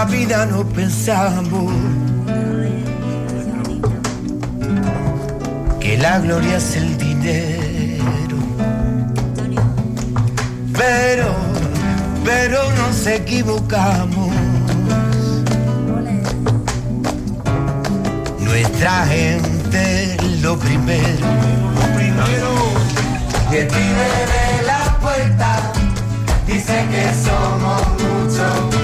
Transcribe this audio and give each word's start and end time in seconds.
la 0.00 0.06
vida 0.06 0.46
no 0.46 0.64
pensamos 0.64 1.70
que 5.78 5.98
la 5.98 6.18
gloria 6.20 6.56
es 6.56 6.74
el 6.76 6.96
dinero. 6.96 8.38
Pero, 10.72 11.30
pero 12.24 12.58
nos 12.78 13.06
equivocamos. 13.06 14.30
Nuestra 18.40 19.06
gente 19.06 20.16
lo 20.40 20.58
primero. 20.58 21.26
Lo 21.74 21.86
primero. 21.98 22.50
Y 23.52 23.56
el 23.56 23.66
pibe 23.66 24.08
de 24.34 24.66
la 24.66 24.98
puerta 24.98 25.72
dice 26.46 26.86
que 26.90 27.04
somos 27.22 27.82
muchos. 27.98 28.79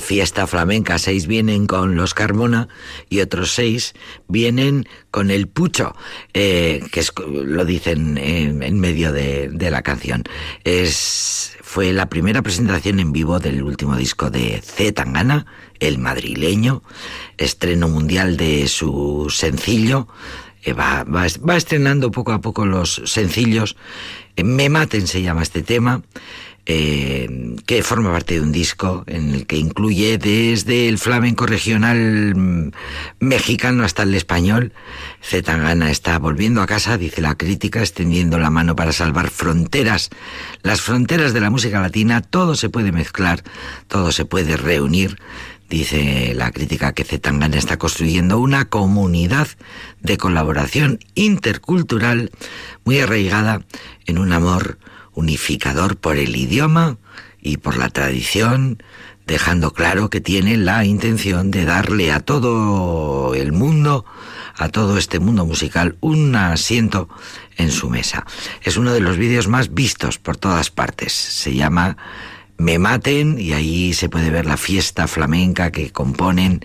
Fiesta 0.00 0.46
flamenca. 0.46 0.98
Seis 0.98 1.26
vienen 1.26 1.66
con 1.66 1.96
los 1.96 2.14
Carmona 2.14 2.68
y 3.08 3.20
otros 3.20 3.52
seis 3.52 3.94
vienen 4.28 4.88
con 5.10 5.30
el 5.30 5.48
Pucho, 5.48 5.94
eh, 6.34 6.82
que 6.92 7.00
es, 7.00 7.12
lo 7.16 7.64
dicen 7.64 8.18
en, 8.18 8.80
medio 8.80 9.12
de, 9.12 9.70
la 9.70 9.82
canción. 9.82 10.24
Es, 10.64 11.56
fue 11.62 11.92
la 11.92 12.08
primera 12.08 12.42
presentación 12.42 13.00
en 13.00 13.12
vivo 13.12 13.38
del 13.38 13.62
último 13.62 13.96
disco 13.96 14.30
de 14.30 14.60
C. 14.62 14.92
Tangana, 14.92 15.46
el 15.80 15.98
madrileño, 15.98 16.82
estreno 17.36 17.88
mundial 17.88 18.36
de 18.36 18.68
su 18.68 19.26
sencillo. 19.30 20.08
Eh, 20.62 20.72
va, 20.72 21.04
va, 21.04 21.26
va 21.48 21.56
estrenando 21.56 22.10
poco 22.10 22.32
a 22.32 22.40
poco 22.40 22.66
los 22.66 23.02
sencillos. 23.04 23.76
Eh, 24.36 24.44
Me 24.44 24.68
maten 24.68 25.06
se 25.06 25.22
llama 25.22 25.42
este 25.42 25.62
tema. 25.62 26.02
Eh, 26.70 27.56
que 27.64 27.82
forma 27.82 28.12
parte 28.12 28.34
de 28.34 28.42
un 28.42 28.52
disco 28.52 29.02
en 29.06 29.30
el 29.34 29.46
que 29.46 29.56
incluye 29.56 30.18
desde 30.18 30.86
el 30.90 30.98
flamenco 30.98 31.46
regional 31.46 32.34
mm, 32.36 32.72
mexicano 33.20 33.84
hasta 33.84 34.02
el 34.02 34.14
español. 34.14 34.74
Zetangana 35.22 35.90
está 35.90 36.18
volviendo 36.18 36.60
a 36.60 36.66
casa, 36.66 36.98
dice 36.98 37.22
la 37.22 37.36
crítica, 37.36 37.80
extendiendo 37.80 38.38
la 38.38 38.50
mano 38.50 38.76
para 38.76 38.92
salvar 38.92 39.30
fronteras. 39.30 40.10
Las 40.62 40.82
fronteras 40.82 41.32
de 41.32 41.40
la 41.40 41.48
música 41.48 41.80
latina, 41.80 42.20
todo 42.20 42.54
se 42.54 42.68
puede 42.68 42.92
mezclar, 42.92 43.42
todo 43.86 44.12
se 44.12 44.26
puede 44.26 44.58
reunir 44.58 45.16
Dice 45.68 46.32
la 46.34 46.50
crítica 46.50 46.92
que 46.92 47.04
Zetangana 47.04 47.58
está 47.58 47.76
construyendo 47.76 48.38
una 48.38 48.70
comunidad 48.70 49.48
de 50.00 50.16
colaboración 50.16 50.98
intercultural 51.14 52.30
muy 52.84 53.00
arraigada 53.00 53.60
en 54.06 54.16
un 54.16 54.32
amor 54.32 54.78
unificador 55.18 55.96
por 55.96 56.16
el 56.16 56.36
idioma 56.36 56.98
y 57.40 57.56
por 57.56 57.76
la 57.76 57.88
tradición, 57.88 58.82
dejando 59.26 59.72
claro 59.72 60.10
que 60.10 60.20
tiene 60.20 60.56
la 60.56 60.84
intención 60.84 61.50
de 61.50 61.64
darle 61.64 62.12
a 62.12 62.20
todo 62.20 63.34
el 63.34 63.52
mundo, 63.52 64.04
a 64.56 64.68
todo 64.68 64.96
este 64.96 65.18
mundo 65.18 65.44
musical, 65.44 65.96
un 66.00 66.36
asiento 66.36 67.08
en 67.56 67.72
su 67.72 67.90
mesa. 67.90 68.24
Es 68.62 68.76
uno 68.76 68.92
de 68.92 69.00
los 69.00 69.16
vídeos 69.16 69.48
más 69.48 69.74
vistos 69.74 70.18
por 70.18 70.36
todas 70.36 70.70
partes. 70.70 71.12
Se 71.12 71.52
llama 71.54 71.96
me 72.56 72.78
maten 72.78 73.38
y 73.38 73.52
ahí 73.52 73.94
se 73.94 74.08
puede 74.08 74.30
ver 74.30 74.46
la 74.46 74.56
fiesta 74.56 75.06
flamenca 75.06 75.70
que 75.70 75.90
componen 75.90 76.60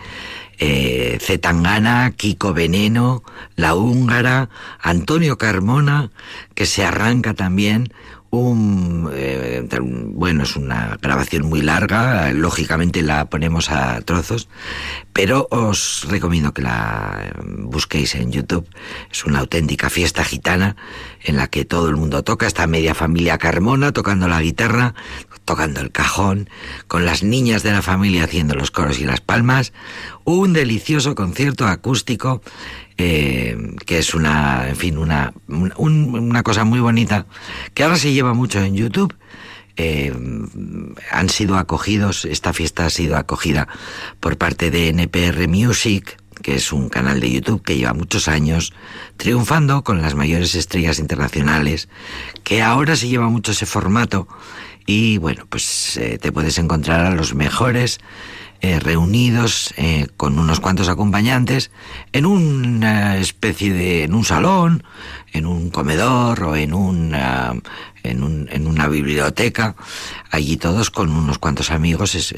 eh, 0.57 1.17
Zetangana, 1.21 2.13
Kiko 2.15 2.53
Veneno, 2.53 3.23
La 3.55 3.75
Húngara, 3.75 4.49
Antonio 4.79 5.37
Carmona, 5.37 6.11
que 6.55 6.65
se 6.65 6.85
arranca 6.85 7.33
también 7.33 7.93
un 8.33 9.11
eh, 9.13 9.63
bueno 9.79 10.41
es 10.41 10.55
una 10.55 10.97
grabación 10.99 11.45
muy 11.45 11.61
larga 11.61 12.31
lógicamente 12.31 13.03
la 13.03 13.25
ponemos 13.25 13.69
a 13.69 14.01
trozos 14.01 14.49
pero 15.13 15.47
os 15.51 16.07
recomiendo 16.09 16.51
que 16.53 16.63
la 16.63 17.31
busquéis 17.45 18.15
en 18.15 18.31
YouTube. 18.31 18.67
Es 19.11 19.25
una 19.25 19.39
auténtica 19.39 19.89
fiesta 19.89 20.23
gitana 20.23 20.75
en 21.23 21.37
la 21.37 21.47
que 21.47 21.65
todo 21.65 21.89
el 21.89 21.95
mundo 21.95 22.23
toca 22.23 22.47
esta 22.47 22.67
media 22.67 22.93
familia 22.93 23.37
Carmona 23.37 23.91
tocando 23.91 24.27
la 24.27 24.41
guitarra 24.41 24.93
tocando 25.45 25.81
el 25.81 25.91
cajón, 25.91 26.49
con 26.87 27.05
las 27.05 27.23
niñas 27.23 27.63
de 27.63 27.71
la 27.71 27.81
familia 27.81 28.23
haciendo 28.23 28.55
los 28.55 28.71
coros 28.71 28.99
y 28.99 29.05
las 29.05 29.21
palmas, 29.21 29.73
un 30.23 30.53
delicioso 30.53 31.15
concierto 31.15 31.67
acústico 31.67 32.41
eh, 32.97 33.57
que 33.85 33.97
es 33.97 34.13
una, 34.13 34.69
en 34.69 34.75
fin, 34.75 34.97
una, 34.97 35.33
una 35.47 36.43
cosa 36.43 36.63
muy 36.63 36.79
bonita, 36.79 37.25
que 37.73 37.83
ahora 37.83 37.97
se 37.97 38.13
lleva 38.13 38.33
mucho 38.33 38.59
en 38.61 38.75
YouTube. 38.75 39.15
Eh, 39.75 40.13
han 41.11 41.29
sido 41.29 41.57
acogidos, 41.57 42.25
esta 42.25 42.53
fiesta 42.53 42.85
ha 42.85 42.91
sido 42.91 43.17
acogida 43.17 43.67
por 44.19 44.37
parte 44.37 44.69
de 44.69 44.89
NPR 44.89 45.47
Music, 45.47 46.19
que 46.33 46.55
es 46.55 46.71
un 46.73 46.89
canal 46.89 47.19
de 47.19 47.31
YouTube 47.31 47.63
que 47.63 47.77
lleva 47.77 47.93
muchos 47.93 48.27
años 48.27 48.73
triunfando 49.17 49.83
con 49.83 50.01
las 50.01 50.15
mayores 50.15 50.55
estrellas 50.55 50.99
internacionales, 50.99 51.89
que 52.43 52.61
ahora 52.61 52.95
se 52.95 53.07
lleva 53.07 53.29
mucho 53.29 53.51
ese 53.51 53.65
formato 53.65 54.27
y 54.85 55.17
bueno, 55.17 55.45
pues 55.49 55.97
eh, 55.97 56.17
te 56.17 56.31
puedes 56.31 56.57
encontrar 56.57 57.05
a 57.05 57.15
los 57.15 57.33
mejores 57.35 57.99
eh, 58.63 58.79
reunidos 58.79 59.73
eh, 59.75 60.07
con 60.15 60.39
unos 60.39 60.61
cuantos 60.61 60.87
acompañantes 60.87 61.69
en 62.13 62.25
una 62.25 63.17
especie 63.17 63.73
de 63.73 64.05
en 64.05 64.13
un 64.13 64.23
salón, 64.23 64.85
en 65.33 65.45
un 65.45 65.69
comedor 65.69 66.41
o 66.43 66.55
en 66.55 66.73
una 66.73 67.55
en, 68.03 68.23
un, 68.23 68.47
en 68.53 68.65
una 68.65 68.87
biblioteca, 68.87 69.75
allí 70.31 70.55
todos 70.55 70.91
con 70.91 71.11
unos 71.11 71.39
cuantos 71.39 71.71
amigos 71.71 72.33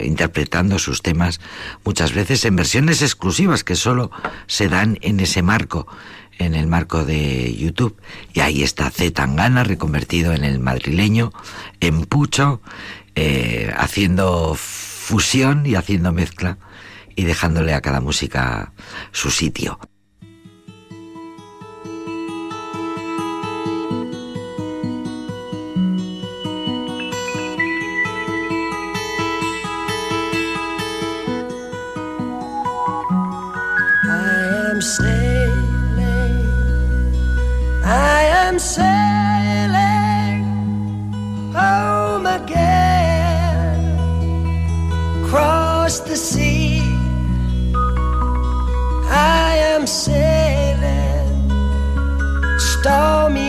interpretando 0.00 0.80
sus 0.80 1.00
temas, 1.00 1.40
muchas 1.84 2.12
veces 2.12 2.44
en 2.44 2.56
versiones 2.56 3.00
exclusivas 3.00 3.62
que 3.62 3.76
solo 3.76 4.10
se 4.48 4.68
dan 4.68 4.98
en 5.00 5.20
ese 5.20 5.42
marco 5.42 5.86
en 6.38 6.54
el 6.54 6.66
marco 6.66 7.04
de 7.04 7.54
YouTube. 7.54 7.96
Y 8.34 8.40
ahí 8.40 8.64
está 8.64 8.90
Z 8.90 9.12
Tangana, 9.12 9.62
reconvertido 9.62 10.32
en 10.32 10.42
el 10.42 10.58
madrileño, 10.58 11.32
en 11.78 12.04
Pucho, 12.04 12.60
eh, 13.14 13.72
haciendo 13.76 14.56
fusión 15.12 15.66
y 15.66 15.74
haciendo 15.74 16.10
mezcla 16.10 16.56
y 17.14 17.24
dejándole 17.24 17.74
a 17.74 17.82
cada 17.82 18.00
música 18.00 18.72
su 19.10 19.30
sitio. 19.30 19.78
across 45.92 46.08
the 46.08 46.16
sea. 46.16 46.80
I 49.10 49.56
am 49.74 49.86
sailing 49.86 51.50
stormy. 52.58 53.41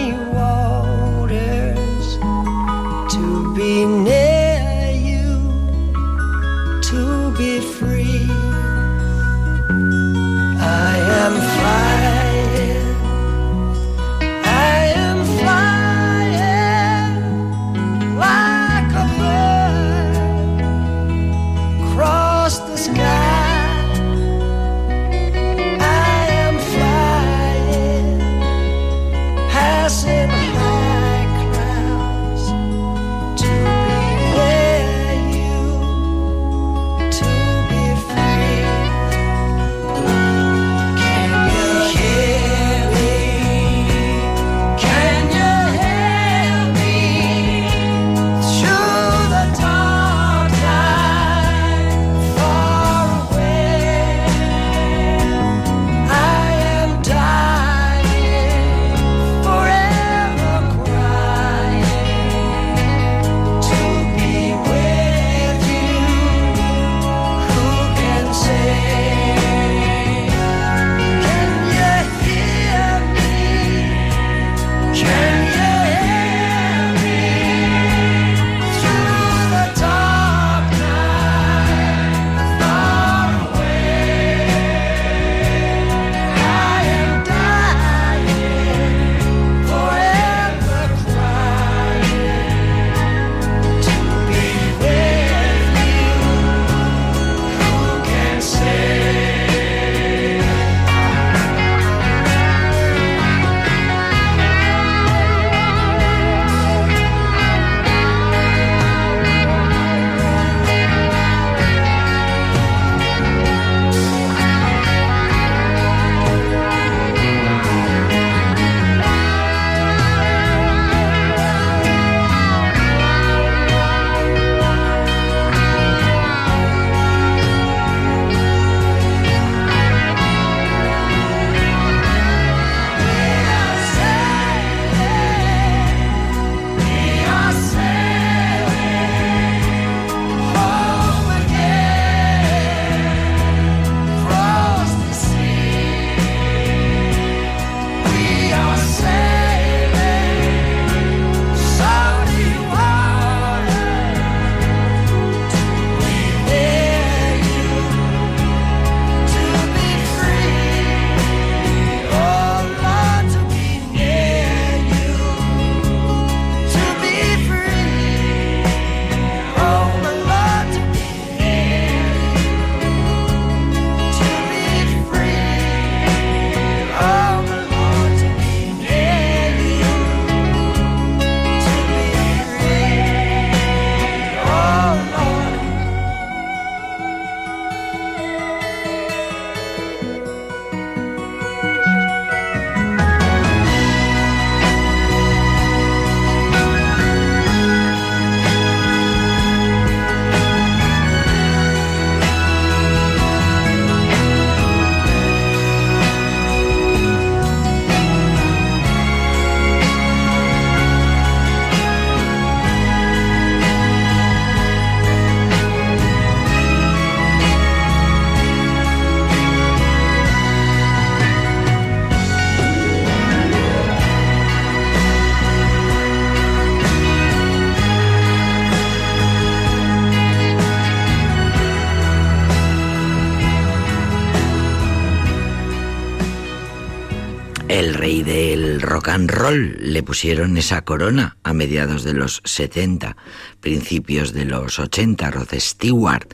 Roll. 239.27 239.77
Le 239.79 240.03
pusieron 240.03 240.57
esa 240.57 240.83
corona 240.83 241.37
a 241.43 241.53
mediados 241.53 242.03
de 242.03 242.13
los 242.13 242.41
70, 242.45 243.15
principios 243.59 244.33
de 244.33 244.45
los 244.45 244.79
80, 244.79 245.31
Rod 245.31 245.53
Stewart, 245.53 246.27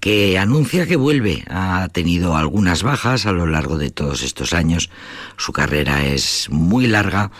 que 0.00 0.38
anuncia 0.38 0.86
que 0.86 0.96
vuelve. 0.96 1.44
Ha 1.48 1.88
tenido 1.92 2.36
algunas 2.36 2.82
bajas 2.82 3.26
a 3.26 3.32
lo 3.32 3.46
largo 3.46 3.78
de 3.78 3.90
todos 3.90 4.22
estos 4.22 4.52
años. 4.52 4.90
Su 5.36 5.52
carrera 5.52 6.04
es 6.06 6.48
muy 6.50 6.86
larga. 6.86 7.30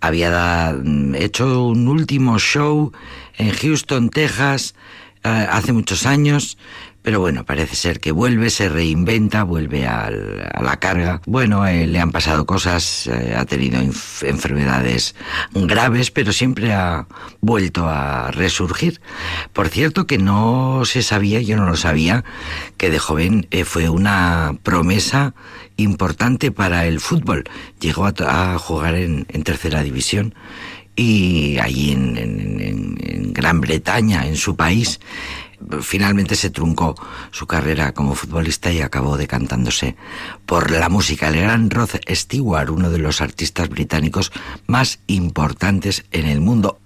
Había 0.00 0.74
hecho 1.14 1.66
un 1.66 1.88
último 1.88 2.38
show 2.38 2.92
en 3.36 3.50
Houston, 3.50 4.10
Texas, 4.10 4.74
eh, 5.22 5.28
hace 5.28 5.74
muchos 5.74 6.06
años 6.06 6.56
pero 7.02 7.18
bueno, 7.18 7.44
parece 7.46 7.76
ser 7.76 7.98
que 7.98 8.12
vuelve, 8.12 8.50
se 8.50 8.68
reinventa, 8.68 9.42
vuelve 9.44 9.86
a 9.86 10.10
la 10.10 10.78
carga. 10.78 11.22
Bueno, 11.24 11.66
eh, 11.66 11.86
le 11.86 11.98
han 11.98 12.12
pasado 12.12 12.44
cosas, 12.44 13.06
eh, 13.06 13.34
ha 13.36 13.46
tenido 13.46 13.80
enfermedades 13.80 15.14
graves, 15.54 16.10
pero 16.10 16.32
siempre 16.32 16.74
ha 16.74 17.06
vuelto 17.40 17.88
a 17.88 18.30
resurgir. 18.32 19.00
Por 19.54 19.68
cierto 19.68 20.06
que 20.06 20.18
no 20.18 20.82
se 20.84 21.02
sabía, 21.02 21.40
yo 21.40 21.56
no 21.56 21.64
lo 21.66 21.76
sabía, 21.76 22.22
que 22.76 22.90
de 22.90 22.98
joven 22.98 23.46
eh, 23.50 23.64
fue 23.64 23.88
una 23.88 24.58
promesa 24.62 25.34
importante 25.76 26.52
para 26.52 26.84
el 26.84 27.00
fútbol. 27.00 27.44
Llegó 27.80 28.06
a, 28.06 28.58
jugar 28.58 28.94
en, 28.94 29.24
tercera 29.42 29.82
división 29.82 30.34
y 30.96 31.56
allí 31.60 31.92
en 31.92 33.32
Gran 33.32 33.62
Bretaña, 33.62 34.26
en 34.26 34.36
su 34.36 34.54
país, 34.54 35.00
finalmente 35.82 36.34
se 36.34 36.50
truncó 36.50 36.94
su 37.30 37.46
carrera 37.46 37.92
como 37.92 38.14
futbolista 38.14 38.72
y 38.72 38.80
acabó 38.80 39.16
decantándose 39.16 39.96
por 40.46 40.70
la 40.70 40.88
música. 40.88 41.28
El 41.28 41.40
gran 41.40 41.70
Rod 41.70 41.90
Stewart, 42.08 42.70
uno 42.70 42.90
de 42.90 42.98
los 42.98 43.20
artistas 43.20 43.68
británicos 43.68 44.32
más 44.66 44.98
importantes 45.06 46.04
en 46.10 46.26
el 46.26 46.40
mundo. 46.40 46.79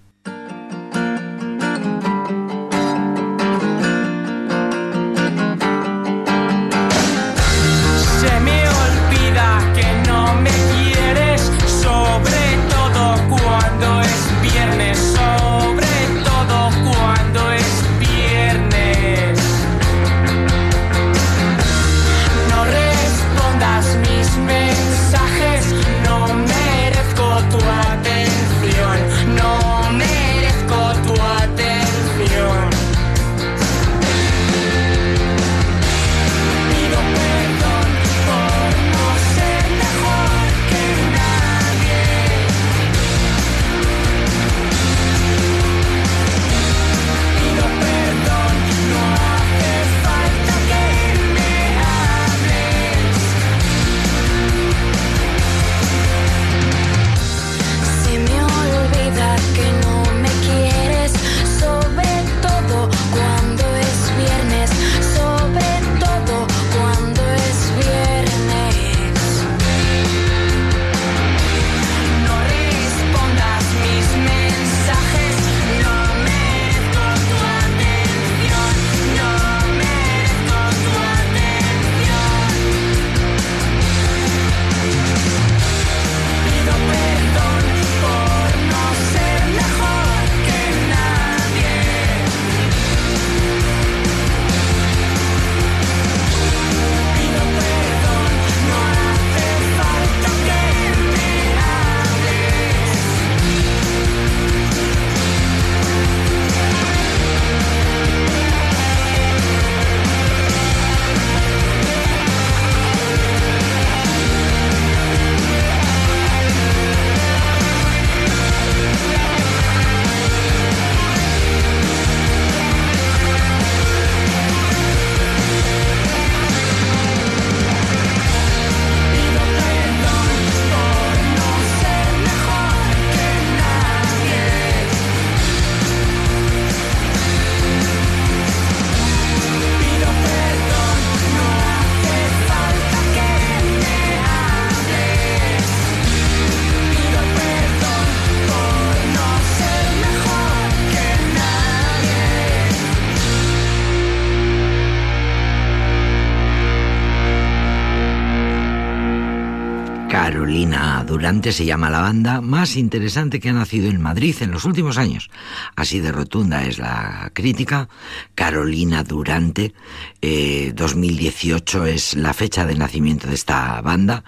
Durante 161.24 161.52
se 161.52 161.64
llama 161.64 161.88
la 161.88 162.02
banda 162.02 162.42
más 162.42 162.76
interesante 162.76 163.40
que 163.40 163.48
ha 163.48 163.54
nacido 163.54 163.88
en 163.88 163.98
Madrid 163.98 164.36
en 164.40 164.50
los 164.50 164.66
últimos 164.66 164.98
años. 164.98 165.30
Así 165.74 165.98
de 166.00 166.12
rotunda 166.12 166.66
es 166.66 166.76
la 166.76 167.30
crítica. 167.32 167.88
Carolina 168.34 169.04
Durante, 169.04 169.72
2018 170.20 171.86
eh, 171.86 171.94
es 171.94 172.12
la 172.12 172.34
fecha 172.34 172.66
de 172.66 172.74
nacimiento 172.74 173.26
de 173.26 173.36
esta 173.36 173.80
banda. 173.80 174.22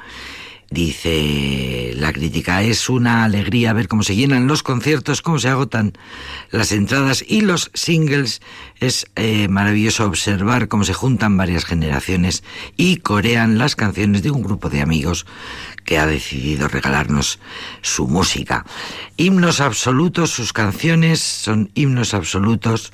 Dice 0.69 1.93
la 1.95 2.13
crítica, 2.13 2.61
es 2.63 2.89
una 2.91 3.23
alegría 3.23 3.73
ver 3.73 3.87
cómo 3.87 4.03
se 4.03 4.17
llenan 4.17 4.49
los 4.49 4.65
conciertos, 4.65 5.23
cómo 5.23 5.39
se 5.39 5.49
agotan 5.49 5.93
las 6.51 6.73
entradas 6.73 7.25
y 7.27 7.43
los 7.43 7.71
singles. 7.73 8.43
Es 8.81 9.07
eh, 9.15 9.47
maravilloso 9.47 10.05
observar 10.05 10.67
cómo 10.67 10.83
se 10.83 10.93
juntan 10.93 11.37
varias 11.37 11.65
generaciones 11.65 12.43
y 12.77 12.97
corean 12.97 13.59
las 13.59 13.77
canciones 13.77 14.25
de 14.25 14.33
un 14.33 14.43
grupo 14.43 14.69
de 14.69 14.81
amigos 14.81 15.25
que 15.85 15.99
ha 15.99 16.07
decidido 16.07 16.67
regalarnos 16.67 17.39
su 17.81 18.09
música. 18.09 18.67
Himnos 19.17 19.61
absolutos, 19.61 20.31
sus 20.31 20.53
canciones 20.53 21.21
son 21.21 21.71
himnos 21.75 22.13
absolutos, 22.13 22.91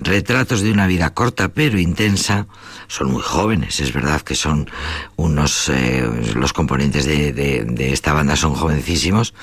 retratos 0.00 0.62
de 0.62 0.72
una 0.72 0.86
vida 0.86 1.14
corta 1.14 1.48
pero 1.48 1.78
intensa. 1.78 2.46
Son 2.88 3.12
muy 3.12 3.22
jóvenes, 3.22 3.80
es 3.80 3.92
verdad 3.92 4.22
que 4.22 4.34
son 4.34 4.68
unos, 5.16 5.68
eh, 5.68 6.08
los 6.34 6.52
componentes 6.52 7.04
de, 7.04 7.92
esta 7.92 8.12
banda 8.12 8.36
son 8.36 8.54
jovencísimos. 8.54 9.34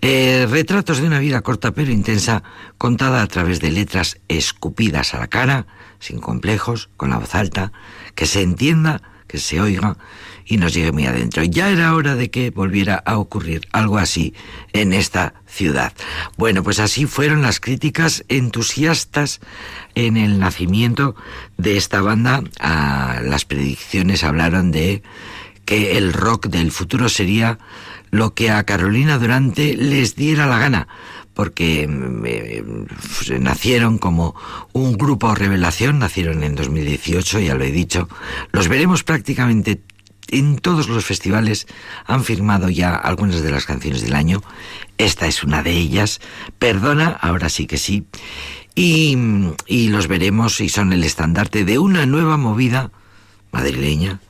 Eh, 0.00 0.46
retratos 0.48 0.98
de 0.98 1.06
una 1.06 1.18
vida 1.18 1.40
corta 1.40 1.72
pero 1.72 1.90
intensa, 1.90 2.42
contada 2.78 3.22
a 3.22 3.26
través 3.26 3.60
de 3.60 3.72
letras 3.72 4.20
escupidas 4.28 5.14
a 5.14 5.18
la 5.18 5.28
cara, 5.28 5.66
sin 5.98 6.20
complejos, 6.20 6.90
con 6.96 7.10
la 7.10 7.18
voz 7.18 7.34
alta, 7.34 7.72
que 8.14 8.26
se 8.26 8.42
entienda, 8.42 9.02
que 9.26 9.38
se 9.38 9.60
oiga 9.60 9.96
y 10.46 10.56
nos 10.58 10.74
llegue 10.74 10.92
muy 10.92 11.06
adentro. 11.06 11.42
Ya 11.44 11.70
era 11.70 11.94
hora 11.94 12.14
de 12.14 12.30
que 12.30 12.50
volviera 12.50 12.96
a 12.96 13.18
ocurrir 13.18 13.66
algo 13.72 13.98
así 13.98 14.34
en 14.72 14.92
esta 14.92 15.34
ciudad. 15.46 15.92
Bueno, 16.36 16.62
pues 16.62 16.80
así 16.80 17.06
fueron 17.06 17.42
las 17.42 17.60
críticas 17.60 18.24
entusiastas 18.28 19.40
en 19.94 20.16
el 20.16 20.38
nacimiento 20.38 21.14
de 21.56 21.76
esta 21.76 22.00
banda. 22.02 22.42
las 22.60 23.44
predicciones 23.44 24.24
hablaron 24.24 24.70
de 24.70 25.02
que 25.64 25.96
el 25.96 26.12
rock 26.12 26.48
del 26.48 26.70
futuro 26.70 27.08
sería 27.08 27.58
lo 28.10 28.34
que 28.34 28.50
a 28.50 28.62
Carolina 28.64 29.18
Durante 29.18 29.74
les 29.74 30.14
diera 30.14 30.46
la 30.46 30.58
gana, 30.58 30.88
porque 31.34 31.86
mm, 31.86 32.22
eh, 32.24 32.64
nacieron 33.40 33.98
como 33.98 34.34
un 34.72 34.94
grupo 34.94 35.34
revelación, 35.34 35.98
nacieron 35.98 36.42
en 36.44 36.54
2018, 36.54 37.40
ya 37.40 37.54
lo 37.54 37.64
he 37.64 37.72
dicho, 37.72 38.08
los 38.52 38.68
veremos 38.68 39.04
prácticamente 39.04 39.82
en 40.28 40.58
todos 40.58 40.88
los 40.88 41.04
festivales, 41.04 41.66
han 42.06 42.24
firmado 42.24 42.70
ya 42.70 42.94
algunas 42.94 43.42
de 43.42 43.50
las 43.50 43.66
canciones 43.66 44.02
del 44.02 44.14
año, 44.14 44.42
esta 44.96 45.26
es 45.26 45.44
una 45.44 45.62
de 45.62 45.72
ellas, 45.72 46.20
perdona, 46.58 47.08
ahora 47.08 47.48
sí 47.48 47.66
que 47.66 47.76
sí, 47.76 48.06
y, 48.74 49.16
y 49.66 49.88
los 49.88 50.08
veremos 50.08 50.60
y 50.60 50.68
son 50.68 50.92
el 50.92 51.04
estandarte 51.04 51.64
de 51.64 51.78
una 51.78 52.06
nueva 52.06 52.36
movida 52.36 52.90
madrileña 53.52 54.20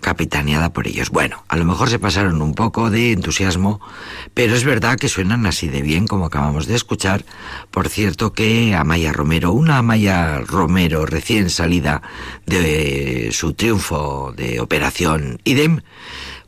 capitaneada 0.00 0.72
por 0.72 0.86
ellos. 0.86 1.10
Bueno, 1.10 1.44
a 1.48 1.56
lo 1.56 1.64
mejor 1.64 1.90
se 1.90 1.98
pasaron 1.98 2.42
un 2.42 2.54
poco 2.54 2.90
de 2.90 3.12
entusiasmo, 3.12 3.80
pero 4.34 4.54
es 4.54 4.64
verdad 4.64 4.98
que 4.98 5.08
suenan 5.08 5.46
así 5.46 5.68
de 5.68 5.82
bien 5.82 6.06
como 6.06 6.26
acabamos 6.26 6.66
de 6.66 6.74
escuchar. 6.74 7.24
Por 7.70 7.88
cierto 7.88 8.32
que 8.32 8.74
Amaya 8.74 9.12
Romero, 9.12 9.52
una 9.52 9.78
Amaya 9.78 10.40
Romero 10.40 11.06
recién 11.06 11.50
salida 11.50 12.02
de 12.46 13.30
su 13.32 13.54
triunfo 13.54 14.32
de 14.36 14.60
Operación 14.60 15.40
IDEM, 15.44 15.82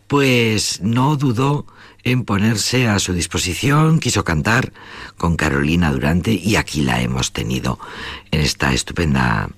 pues 0.06 0.80
no 0.83 1.16
dudó 1.16 1.66
en 2.02 2.24
ponerse 2.24 2.88
a 2.88 2.98
su 2.98 3.12
disposición, 3.12 4.00
quiso 4.00 4.24
cantar 4.24 4.72
con 5.16 5.37
Carolina 5.37 5.92
Durante 5.92 6.33
y 6.33 6.56
aquí 6.56 6.83
la 6.83 7.00
hemos 7.00 7.33
tenido 7.33 7.78
en 8.30 8.40
esta 8.40 8.72
estupenda 8.72 9.48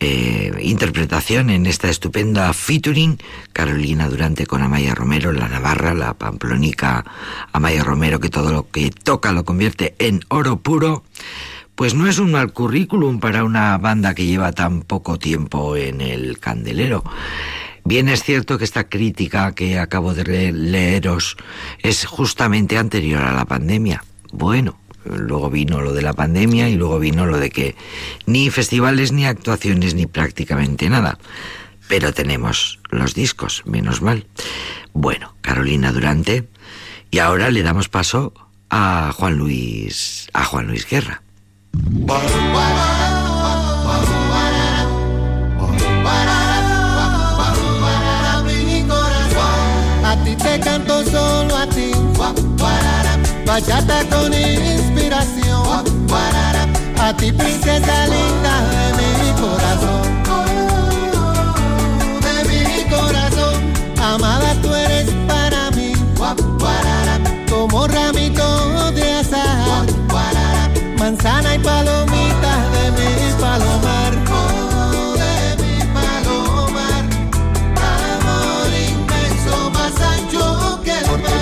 eh, 0.00 0.52
interpretación, 0.62 1.50
en 1.50 1.66
esta 1.66 1.88
estupenda 1.88 2.52
featuring, 2.52 3.18
Carolina 3.52 4.08
Durante 4.08 4.46
con 4.46 4.62
Amaya 4.62 4.94
Romero, 4.94 5.32
la 5.32 5.48
Navarra, 5.48 5.94
la 5.94 6.14
pamplónica 6.14 7.04
Amaya 7.52 7.84
Romero, 7.84 8.20
que 8.20 8.30
todo 8.30 8.52
lo 8.52 8.70
que 8.70 8.90
toca 8.90 9.32
lo 9.32 9.44
convierte 9.44 9.94
en 9.98 10.20
oro 10.28 10.58
puro. 10.60 11.04
Pues 11.74 11.94
no 11.94 12.06
es 12.06 12.18
un 12.18 12.32
mal 12.32 12.52
currículum 12.52 13.18
para 13.18 13.42
una 13.42 13.76
banda 13.78 14.14
que 14.14 14.26
lleva 14.26 14.52
tan 14.52 14.82
poco 14.82 15.18
tiempo 15.18 15.76
en 15.76 16.00
el 16.00 16.38
candelero. 16.38 17.02
Bien 17.84 18.08
es 18.08 18.22
cierto 18.22 18.56
que 18.56 18.64
esta 18.64 18.88
crítica 18.88 19.54
que 19.54 19.78
acabo 19.78 20.14
de 20.14 20.52
leeros 20.52 21.36
es 21.82 22.06
justamente 22.06 22.78
anterior 22.78 23.22
a 23.22 23.34
la 23.34 23.44
pandemia. 23.44 24.04
Bueno, 24.32 24.78
luego 25.04 25.50
vino 25.50 25.80
lo 25.80 25.92
de 25.92 26.02
la 26.02 26.12
pandemia 26.12 26.68
y 26.68 26.76
luego 26.76 26.98
vino 26.98 27.26
lo 27.26 27.38
de 27.38 27.50
que 27.50 27.74
ni 28.26 28.50
festivales 28.50 29.12
ni 29.12 29.26
actuaciones 29.26 29.94
ni 29.94 30.06
prácticamente 30.06 30.88
nada. 30.88 31.18
Pero 31.88 32.12
tenemos 32.12 32.80
los 32.90 33.14
discos, 33.14 33.62
menos 33.66 34.00
mal. 34.00 34.26
Bueno, 34.92 35.34
Carolina 35.42 35.92
Durante. 35.92 36.48
Y 37.10 37.18
ahora 37.18 37.50
le 37.50 37.62
damos 37.62 37.88
paso 37.88 38.32
a 38.70 39.12
Juan 39.14 39.36
Luis, 39.36 40.28
a 40.32 40.44
Juan 40.44 40.66
Luis 40.66 40.88
Guerra. 40.88 41.22
canto 50.60 51.04
solo 51.04 51.56
a 51.56 51.66
ti. 51.68 51.90
Bachata 53.46 54.04
con 54.08 54.32
inspiración. 56.14 56.70
A 57.00 57.12
ti, 57.16 57.32
princesa 57.32 58.06
linda 58.06 58.54
de 58.98 59.08
mi 59.20 59.30
corazón. 59.40 60.02
De 62.24 62.36
mi 62.48 62.84
corazón. 62.90 63.54
Amada, 64.02 64.54
tú 64.62 64.74
eres 64.74 65.10
para 65.26 65.70
mí. 65.72 65.92
Como 67.50 67.86
ramito 67.86 68.92
de 68.92 69.12
azahar. 69.14 69.86
Manzana 70.98 71.54
y 71.54 71.58
palomita 71.58 72.52
de 72.70 72.90
mi 72.92 73.32
palomar. 73.40 74.14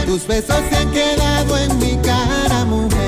Tus 0.06 0.26
besos 0.26 0.56
se 0.68 0.76
han 0.76 0.90
quedado 0.90 1.56
en 1.56 1.78
mi 1.78 1.96
cara, 2.02 2.66
mujer. 2.66 3.01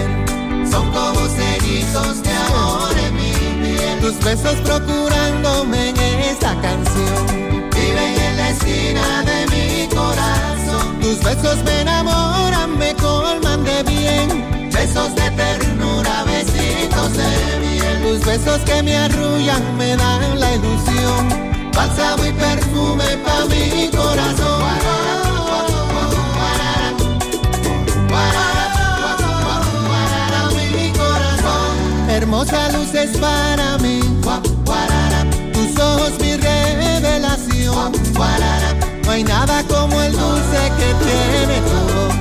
Tus 4.04 4.18
besos 4.22 4.56
procurándome 4.64 5.88
en 5.88 6.20
esta 6.20 6.54
canción. 6.60 7.26
Viven 7.74 8.20
en 8.20 8.36
la 8.36 8.50
esquina 8.50 9.22
de 9.22 9.46
mi 9.46 9.88
corazón. 9.88 11.00
Tus 11.00 11.22
besos 11.22 11.64
me 11.64 11.80
enamoran, 11.80 12.76
me 12.76 12.94
colman 12.96 13.64
de 13.64 13.82
bien. 13.84 14.70
Besos 14.70 15.14
de 15.14 15.30
ternura, 15.30 16.24
besitos 16.24 17.12
de 17.16 17.60
miel. 17.60 18.02
Tus 18.02 18.26
besos 18.26 18.60
que 18.66 18.82
me 18.82 18.94
arrullan, 18.94 19.76
me 19.78 19.96
dan 19.96 20.38
la 20.38 20.54
ilusión. 20.54 21.70
Bálsamo 21.74 22.26
y 22.26 22.32
perfume 22.32 23.16
pa' 23.24 23.46
mi 23.46 23.88
corazón. 23.88 25.33
Hermosa 32.34 32.72
luz 32.72 32.94
es 32.94 33.16
para 33.18 33.78
mí. 33.78 34.00
Tus 35.52 35.80
ojos 35.80 36.12
mi 36.20 36.36
revelación. 36.36 37.92
No 39.04 39.10
hay 39.10 39.22
nada 39.22 39.62
como 39.68 40.02
el 40.02 40.12
dulce 40.12 40.60
que 40.78 40.94
tiene 41.04 41.60
tu 41.70 41.78
voz. 41.94 42.16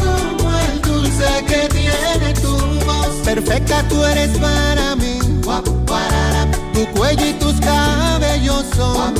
Como 0.00 0.58
el 0.58 0.82
dulce 0.82 1.44
que 1.46 1.68
tiene 1.68 2.34
tu 2.34 2.56
voz. 2.84 3.08
Perfecta 3.24 3.82
tú 3.88 4.04
eres 4.04 4.36
para 4.38 4.96
mí. 4.96 5.18
Tu 6.72 6.86
cuello 6.98 7.26
y 7.26 7.32
tus 7.34 7.54
cabellos 7.60 8.64
son 8.76 9.14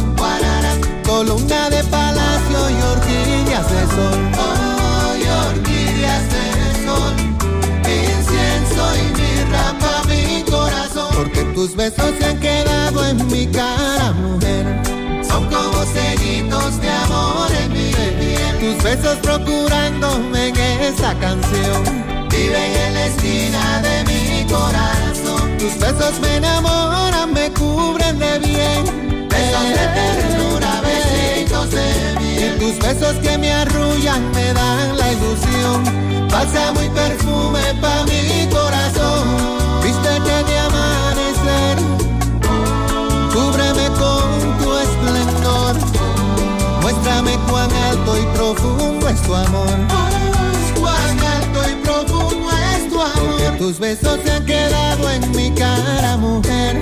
columna 1.07 1.71
de 1.71 1.85
palacio 1.85 2.71
y 2.71 2.83
orquídeas 2.83 3.71
de 3.71 3.87
sol. 3.95 4.54
Tus 11.55 11.77
besos 11.77 12.11
se 12.19 12.25
han 12.27 12.41
quedado 12.41 13.07
en 13.07 13.27
mi 13.29 13.47
cara, 13.47 14.13
mujer. 14.13 14.67
Son 15.27 15.45
como 15.47 15.85
sellitos 15.87 16.81
de 16.81 16.91
amor 16.91 17.49
en 17.63 17.73
mi 17.73 17.93
piel. 17.93 18.59
Tus 18.61 18.83
besos 18.83 19.17
procurándome 19.23 20.49
en 20.49 20.57
esa 20.81 21.15
canción. 21.19 21.83
Viven 22.29 22.77
en 22.87 22.95
la 22.95 23.07
esquina 23.07 23.83
de 23.83 24.05
mi 24.05 24.45
corazón. 24.53 25.57
Tus 25.59 25.79
besos 25.79 26.21
me 26.21 26.37
enamoran, 26.37 27.33
me 27.33 27.51
cubren 27.53 28.19
de 28.19 28.39
bien. 28.41 29.29
Besos 29.29 29.69
de 29.69 29.87
ternura, 29.99 30.83
besitos 30.83 31.71
de 31.71 32.21
miel. 32.21 32.57
Y 32.57 32.59
tus 32.59 32.79
besos 32.79 33.15
que 33.23 33.39
me 33.39 33.53
arrullan 33.53 34.31
me 34.33 34.53
dan 34.53 34.99
la 34.99 35.13
ilusión. 35.13 36.29
Pasa 36.29 36.73
muy 36.73 36.89
perfume 36.89 37.63
pa' 37.81 38.05
mi 38.05 38.49
corazón. 38.49 39.04
Muéstrame 47.23 47.39
cuán 47.51 47.71
alto 47.73 48.17
y 48.19 48.27
profundo 48.37 49.09
es 49.09 49.23
tu 49.23 49.35
amor. 49.35 49.69
Cuán 50.81 51.19
alto 51.21 51.71
y 51.71 51.75
profundo 51.85 52.51
es 52.75 52.89
tu 52.89 53.01
amor. 53.01 53.15
Porque 53.15 53.59
tus 53.59 53.79
besos 53.79 54.21
se 54.25 54.33
han 54.33 54.45
quedado 54.45 55.11
en 55.11 55.31
mi 55.33 55.51
cara, 55.53 56.17
mujer. 56.17 56.77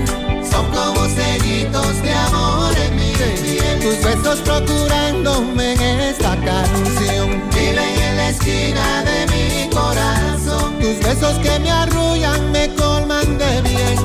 Son 0.50 0.66
como 0.66 1.06
sellitos 1.08 2.02
de 2.02 2.12
amor 2.12 2.74
en 2.78 2.96
mi 2.96 3.12
piel. 3.12 3.80
Tus 3.80 4.02
besos 4.04 4.38
procurándome 4.40 5.74
en 5.74 6.00
esta 6.00 6.36
canción. 6.36 7.42
Viven 7.50 7.78
en 7.78 8.16
la 8.16 8.30
esquina 8.30 9.04
de 9.04 9.26
mi 9.32 9.70
corazón. 9.70 10.78
Tus 10.80 10.98
besos 11.00 11.38
que 11.38 11.58
me 11.60 11.70
arrullan, 11.70 12.52
me 12.52 12.74
colman 12.74 13.38
de 13.38 13.62
bien. 13.62 13.96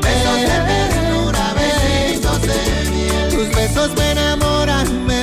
Besos 0.00 0.36
de 0.36 0.58
ternura, 0.68 1.54
besitos 1.54 2.42
de 2.42 2.90
miel. 2.90 3.28
Tus 3.30 3.56
besos 3.56 3.90
me 3.96 4.12
enamoran, 4.12 5.06
me 5.06 5.21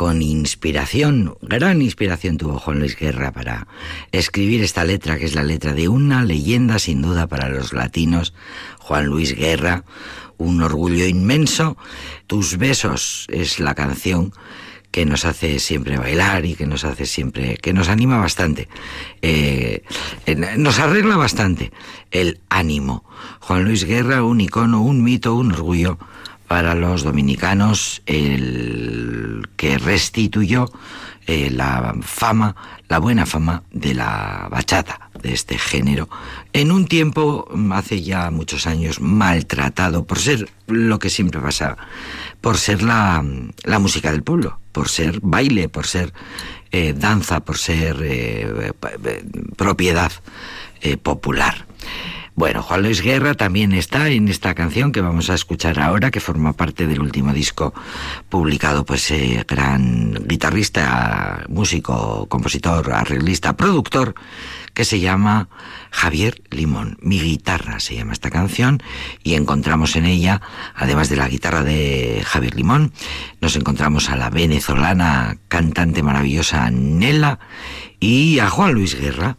con 0.00 0.22
inspiración, 0.22 1.36
gran 1.42 1.82
inspiración 1.82 2.38
tuvo 2.38 2.58
Juan 2.58 2.78
Luis 2.78 2.96
Guerra 2.96 3.32
para 3.32 3.66
escribir 4.12 4.62
esta 4.62 4.82
letra, 4.82 5.18
que 5.18 5.26
es 5.26 5.34
la 5.34 5.42
letra 5.42 5.74
de 5.74 5.88
una 5.88 6.24
leyenda 6.24 6.78
sin 6.78 7.02
duda 7.02 7.26
para 7.26 7.50
los 7.50 7.74
latinos, 7.74 8.32
Juan 8.78 9.04
Luis 9.04 9.36
Guerra, 9.36 9.84
un 10.38 10.62
orgullo 10.62 11.06
inmenso. 11.06 11.76
Tus 12.26 12.56
besos 12.56 13.26
es 13.28 13.60
la 13.60 13.74
canción 13.74 14.32
que 14.90 15.04
nos 15.04 15.26
hace 15.26 15.58
siempre 15.58 15.98
bailar 15.98 16.46
y 16.46 16.54
que 16.54 16.66
nos 16.66 16.84
hace 16.84 17.04
siempre, 17.04 17.58
que 17.58 17.74
nos 17.74 17.90
anima 17.90 18.16
bastante, 18.16 18.68
eh, 19.20 19.82
nos 20.56 20.78
arregla 20.78 21.18
bastante 21.18 21.72
el 22.10 22.40
ánimo. 22.48 23.04
Juan 23.40 23.64
Luis 23.64 23.84
Guerra, 23.84 24.24
un 24.24 24.40
icono, 24.40 24.80
un 24.80 25.04
mito, 25.04 25.34
un 25.34 25.52
orgullo 25.52 25.98
para 26.50 26.74
los 26.74 27.04
dominicanos, 27.04 28.02
el 28.06 29.48
que 29.56 29.78
restituyó 29.78 30.68
eh, 31.28 31.48
la 31.48 31.94
fama, 32.02 32.56
la 32.88 32.98
buena 32.98 33.24
fama 33.24 33.62
de 33.70 33.94
la 33.94 34.48
bachata, 34.50 35.10
de 35.22 35.32
este 35.32 35.58
género, 35.58 36.08
en 36.52 36.72
un 36.72 36.86
tiempo, 36.86 37.48
hace 37.72 38.02
ya 38.02 38.32
muchos 38.32 38.66
años, 38.66 39.00
maltratado 39.00 40.04
por 40.04 40.18
ser 40.18 40.50
lo 40.66 40.98
que 40.98 41.08
siempre 41.08 41.40
pasa, 41.40 41.76
por 42.40 42.58
ser 42.58 42.82
la, 42.82 43.24
la 43.62 43.78
música 43.78 44.10
del 44.10 44.24
pueblo, 44.24 44.58
por 44.72 44.88
ser 44.88 45.20
baile, 45.22 45.68
por 45.68 45.86
ser 45.86 46.12
eh, 46.72 46.94
danza, 46.96 47.44
por 47.44 47.58
ser 47.58 47.96
eh, 48.02 48.72
propiedad 49.56 50.10
popular. 51.04 51.64
Bueno, 52.36 52.62
Juan 52.62 52.82
Luis 52.82 53.02
Guerra 53.02 53.34
también 53.34 53.72
está 53.72 54.08
en 54.08 54.28
esta 54.28 54.54
canción 54.54 54.92
que 54.92 55.00
vamos 55.00 55.28
a 55.30 55.34
escuchar 55.34 55.78
ahora, 55.80 56.10
que 56.10 56.20
forma 56.20 56.52
parte 56.52 56.86
del 56.86 57.00
último 57.00 57.32
disco 57.32 57.74
publicado, 58.28 58.84
pues 58.84 59.10
eh, 59.10 59.44
gran 59.46 60.14
guitarrista, 60.26 61.44
músico, 61.48 62.26
compositor, 62.28 62.92
arreglista, 62.92 63.56
productor, 63.56 64.14
que 64.74 64.84
se 64.84 65.00
llama 65.00 65.48
Javier 65.90 66.40
Limón. 66.50 66.96
Mi 67.02 67.20
guitarra 67.20 67.80
se 67.80 67.96
llama 67.96 68.12
esta 68.12 68.30
canción 68.30 68.82
y 69.22 69.34
encontramos 69.34 69.96
en 69.96 70.06
ella, 70.06 70.40
además 70.74 71.08
de 71.08 71.16
la 71.16 71.28
guitarra 71.28 71.62
de 71.62 72.22
Javier 72.24 72.54
Limón, 72.54 72.92
nos 73.40 73.56
encontramos 73.56 74.08
a 74.08 74.16
la 74.16 74.30
venezolana 74.30 75.36
cantante 75.48 76.02
maravillosa 76.02 76.70
Nela 76.70 77.40
y 77.98 78.38
a 78.38 78.48
Juan 78.48 78.72
Luis 78.72 78.98
Guerra. 78.98 79.36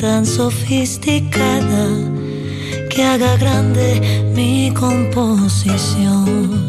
Tan 0.00 0.24
sofisticada 0.24 1.86
que 2.88 3.04
haga 3.04 3.36
grande 3.36 4.00
mi 4.34 4.72
composición. 4.72 6.59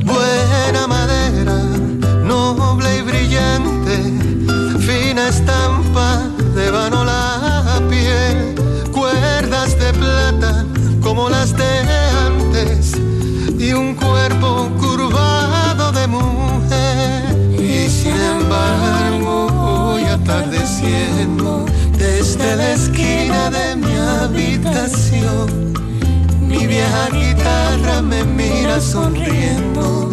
Vieja 26.91 27.09
guitarra 27.09 28.01
me 28.01 28.23
mira 28.23 28.79
sonriendo, 28.79 30.09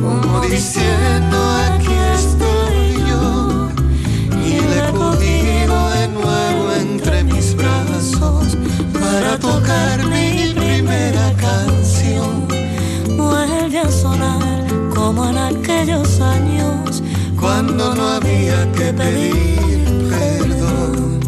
como 0.00 0.40
diciendo 0.40 1.36
aquí 1.66 1.94
estoy 2.14 2.94
yo. 3.08 3.68
Y 4.44 4.60
le 4.60 4.88
he 4.88 4.92
cogido 4.92 5.90
de 5.90 6.08
nuevo 6.08 6.72
entre 6.78 7.24
mis 7.24 7.54
brazos 7.56 8.56
para 8.92 9.38
tocar 9.38 10.04
mi 10.06 10.52
primera 10.54 11.32
canción. 11.36 12.46
Vuelve 13.16 13.78
a 13.78 13.90
sonar 13.90 14.66
como 14.94 15.28
en 15.28 15.38
aquellos 15.38 16.20
años 16.20 17.02
cuando 17.38 17.94
no 17.94 18.08
había 18.08 18.70
que 18.72 18.92
pedir 18.92 20.08
perdón. 20.10 21.19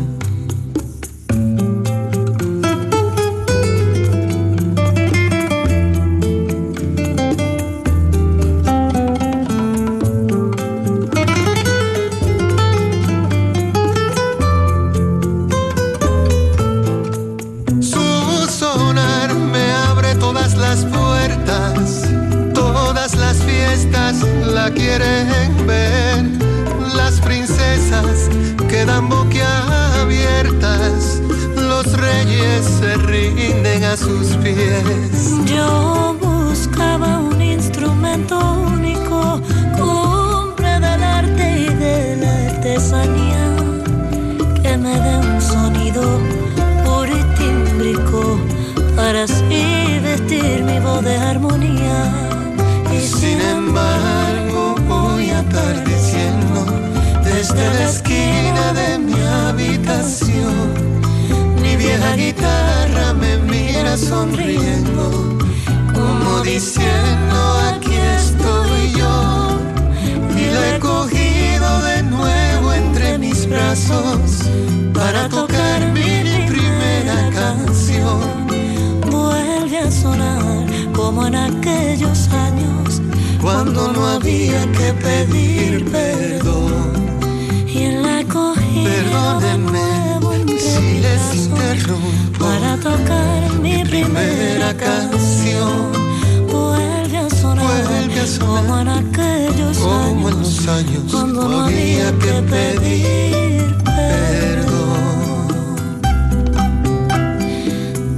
Los 100.62 100.68
años 100.68 101.10
cuando 101.10 101.48
no 101.48 101.60
había 101.62 102.12
que 102.18 102.42
pedir 102.42 103.74
perdón. 103.84 105.42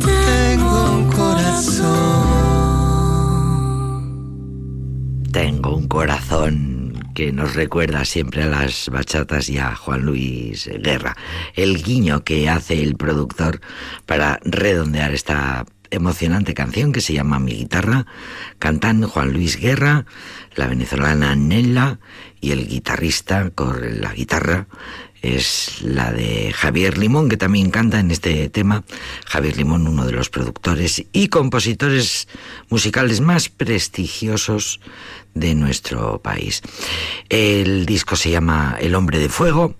Tengo 0.00 0.92
un 0.92 1.08
corazón. 1.10 2.04
Tengo 5.32 5.76
un 5.76 5.88
corazón 5.88 7.10
que 7.14 7.32
nos 7.32 7.54
recuerda 7.54 8.04
siempre 8.04 8.42
a 8.42 8.46
las 8.46 8.90
bachatas 8.90 9.48
y 9.48 9.56
a 9.58 9.74
Juan 9.74 10.02
Luis 10.02 10.68
Guerra. 10.82 11.16
El 11.54 11.82
guiño 11.82 12.24
que 12.24 12.50
hace 12.50 12.82
el 12.82 12.96
productor 12.96 13.60
para 14.06 14.38
redondear 14.44 15.14
esta 15.14 15.64
emocionante 15.94 16.54
canción 16.54 16.92
que 16.92 17.00
se 17.00 17.12
llama 17.12 17.38
Mi 17.38 17.52
guitarra, 17.52 18.06
cantan 18.58 19.02
Juan 19.02 19.32
Luis 19.32 19.58
Guerra, 19.58 20.06
la 20.56 20.66
venezolana 20.66 21.36
Nella 21.36 21.98
y 22.44 22.52
el 22.52 22.68
guitarrista 22.68 23.50
con 23.54 24.02
la 24.02 24.12
guitarra 24.12 24.66
es 25.22 25.80
la 25.80 26.12
de 26.12 26.52
Javier 26.52 26.98
Limón, 26.98 27.30
que 27.30 27.38
también 27.38 27.70
canta 27.70 27.98
en 27.98 28.10
este 28.10 28.50
tema. 28.50 28.84
Javier 29.24 29.56
Limón, 29.56 29.88
uno 29.88 30.04
de 30.04 30.12
los 30.12 30.28
productores 30.28 31.02
y 31.14 31.28
compositores 31.28 32.28
musicales 32.68 33.22
más 33.22 33.48
prestigiosos 33.48 34.80
de 35.32 35.54
nuestro 35.54 36.20
país. 36.20 36.60
El 37.30 37.86
disco 37.86 38.14
se 38.14 38.30
llama 38.30 38.76
El 38.78 38.94
hombre 38.94 39.18
de 39.18 39.30
fuego 39.30 39.74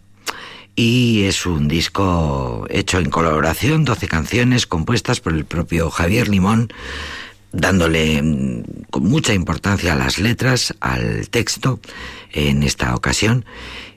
y 0.75 1.25
es 1.25 1.45
un 1.45 1.69
disco 1.69 2.67
hecho 2.71 2.99
en 2.99 3.11
colaboración, 3.11 3.85
12 3.85 4.09
canciones 4.09 4.67
compuestas 4.67 5.21
por 5.21 5.35
el 5.35 5.45
propio 5.45 5.91
Javier 5.91 6.29
Limón 6.29 6.73
dándole 7.55 8.21
mm, 8.21 8.63
con 8.91 9.05
mucha 9.05 9.33
importancia 9.33 9.93
a 9.93 9.97
las 9.97 10.19
letras, 10.19 10.75
al 10.81 11.29
texto 11.31 11.81
en 12.35 12.63
esta 12.63 12.95
ocasión 12.95 13.45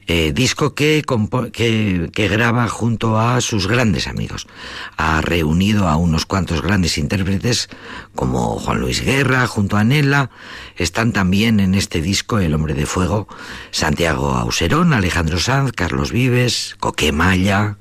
eh, 0.09 0.31
disco 0.31 0.73
que, 0.73 1.03
que, 1.51 2.09
que, 2.13 2.27
graba 2.29 2.69
junto 2.69 3.19
a 3.19 3.41
sus 3.41 3.67
grandes 3.67 4.07
amigos. 4.07 4.47
Ha 4.95 5.19
reunido 5.19 5.89
a 5.89 5.97
unos 5.97 6.25
cuantos 6.25 6.61
grandes 6.61 6.97
intérpretes 6.97 7.67
como 8.15 8.57
Juan 8.57 8.79
Luis 8.79 9.01
Guerra, 9.03 9.45
junto 9.47 9.75
a 9.75 9.83
Nela. 9.83 10.29
Están 10.77 11.11
también 11.11 11.59
en 11.59 11.75
este 11.75 11.99
disco 12.01 12.39
El 12.39 12.53
Hombre 12.53 12.73
de 12.73 12.85
Fuego, 12.85 13.27
Santiago 13.71 14.31
Auserón, 14.35 14.93
Alejandro 14.93 15.39
Sanz, 15.39 15.73
Carlos 15.73 16.13
Vives, 16.13 16.77
Coquemaya, 16.79 17.77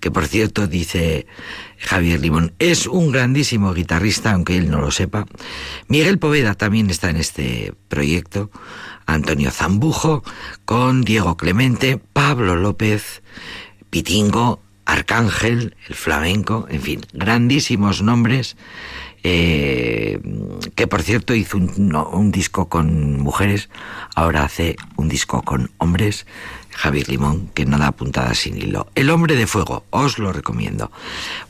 que 0.00 0.10
por 0.10 0.26
cierto 0.26 0.66
dice 0.66 1.26
Javier 1.78 2.20
Limón. 2.20 2.52
Es 2.58 2.86
un 2.86 3.10
grandísimo 3.10 3.72
guitarrista, 3.72 4.32
aunque 4.32 4.58
él 4.58 4.70
no 4.70 4.82
lo 4.82 4.90
sepa. 4.90 5.24
Miguel 5.88 6.18
Poveda 6.18 6.54
también 6.54 6.90
está 6.90 7.08
en 7.08 7.16
este 7.16 7.72
proyecto. 7.88 8.50
Antonio 9.14 9.50
Zambujo, 9.50 10.22
con 10.64 11.02
Diego 11.02 11.36
Clemente, 11.36 12.00
Pablo 12.12 12.56
López, 12.56 13.22
Pitingo, 13.90 14.60
Arcángel, 14.84 15.76
el 15.88 15.94
flamenco, 15.94 16.66
en 16.68 16.80
fin, 16.80 17.00
grandísimos 17.12 18.02
nombres, 18.02 18.56
eh, 19.22 20.20
que 20.74 20.86
por 20.86 21.02
cierto 21.02 21.34
hizo 21.34 21.58
un 21.58 22.32
disco 22.32 22.68
con 22.68 23.20
mujeres, 23.20 23.68
ahora 24.14 24.44
hace 24.44 24.76
un 24.96 25.08
disco 25.08 25.42
con 25.42 25.70
hombres, 25.78 26.26
Javier 26.72 27.08
Limón, 27.08 27.48
que 27.54 27.66
no 27.66 27.78
da 27.78 27.92
sin 28.34 28.56
hilo. 28.56 28.88
El 28.94 29.10
hombre 29.10 29.36
de 29.36 29.46
fuego, 29.46 29.84
os 29.90 30.18
lo 30.18 30.32
recomiendo. 30.32 30.90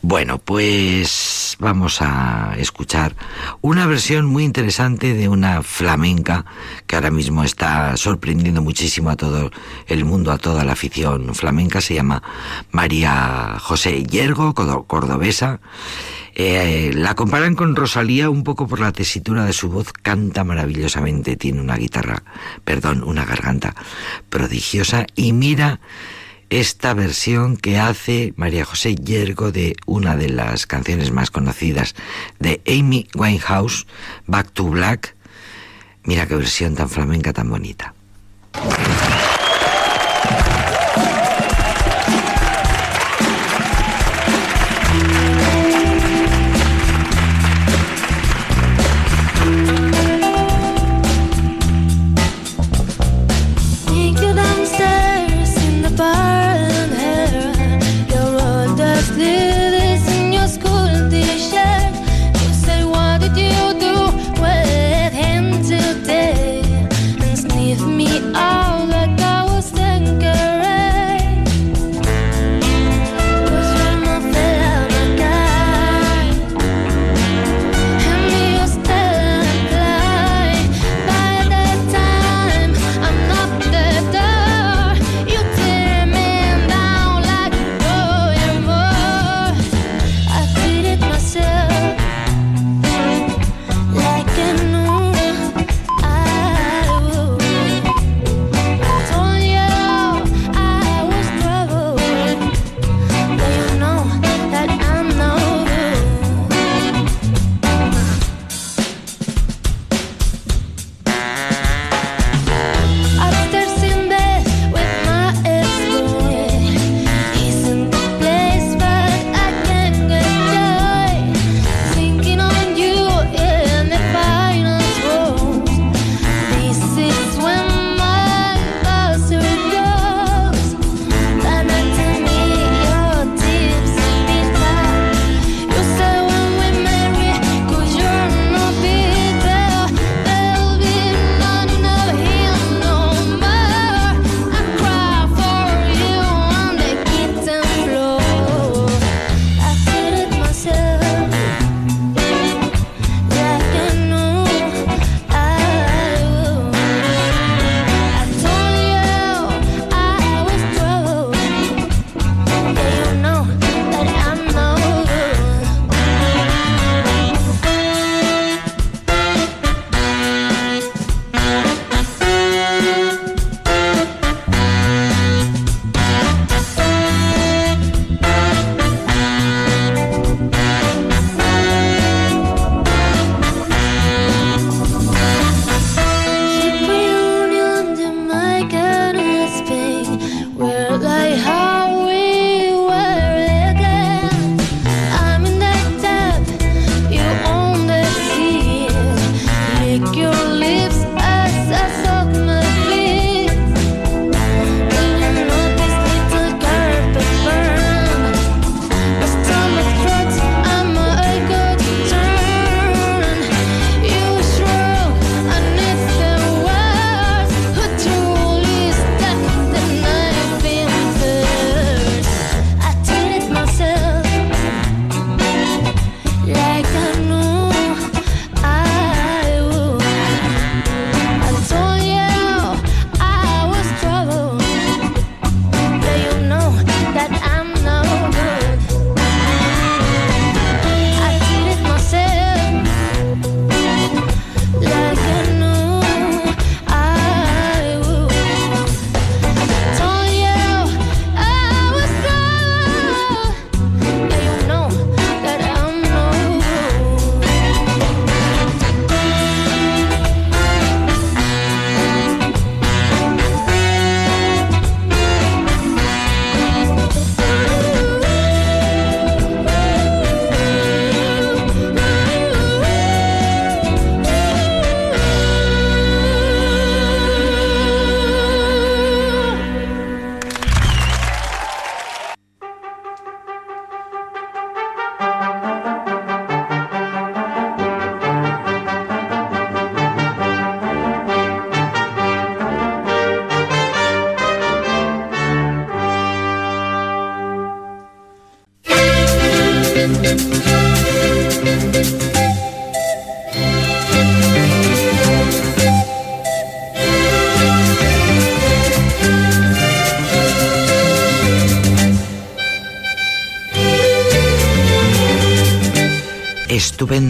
Bueno, 0.01 0.37
pues 0.39 1.55
vamos 1.59 2.01
a 2.01 2.55
escuchar 2.57 3.15
una 3.61 3.85
versión 3.85 4.25
muy 4.25 4.43
interesante 4.43 5.13
de 5.13 5.27
una 5.27 5.63
flamenca 5.63 6.45
que 6.87 6.95
ahora 6.95 7.11
mismo 7.11 7.43
está 7.43 7.95
sorprendiendo 7.97 8.61
muchísimo 8.61 9.09
a 9.09 9.15
todo 9.15 9.51
el 9.87 10.05
mundo, 10.05 10.31
a 10.31 10.37
toda 10.37 10.63
la 10.63 10.73
afición 10.73 11.33
flamenca. 11.35 11.81
Se 11.81 11.93
llama 11.93 12.21
María 12.71 13.57
José 13.59 14.03
Yergo, 14.03 14.53
cordobesa. 14.53 15.59
Eh, 16.33 16.91
la 16.93 17.15
comparan 17.15 17.55
con 17.55 17.75
Rosalía 17.75 18.29
un 18.29 18.43
poco 18.43 18.67
por 18.67 18.79
la 18.79 18.91
tesitura 18.91 19.45
de 19.45 19.53
su 19.53 19.69
voz, 19.69 19.91
canta 19.91 20.43
maravillosamente, 20.43 21.35
tiene 21.35 21.61
una 21.61 21.75
guitarra, 21.75 22.23
perdón, 22.63 23.03
una 23.03 23.25
garganta 23.25 23.75
prodigiosa 24.29 25.05
y 25.15 25.33
mira 25.33 25.79
esta 26.49 26.93
versión 26.93 27.55
que 27.55 27.79
hace 27.79 28.33
María 28.35 28.65
José 28.65 28.95
Yergo 28.95 29.51
de 29.51 29.75
una 29.85 30.17
de 30.17 30.29
las 30.29 30.67
canciones 30.67 31.11
más 31.11 31.31
conocidas 31.31 31.95
de 32.39 32.61
Amy 32.67 33.07
Winehouse, 33.15 33.87
Back 34.27 34.51
to 34.51 34.65
Black. 34.65 35.15
Mira 36.03 36.27
qué 36.27 36.35
versión 36.35 36.75
tan 36.75 36.89
flamenca, 36.89 37.31
tan 37.31 37.49
bonita. 37.49 37.93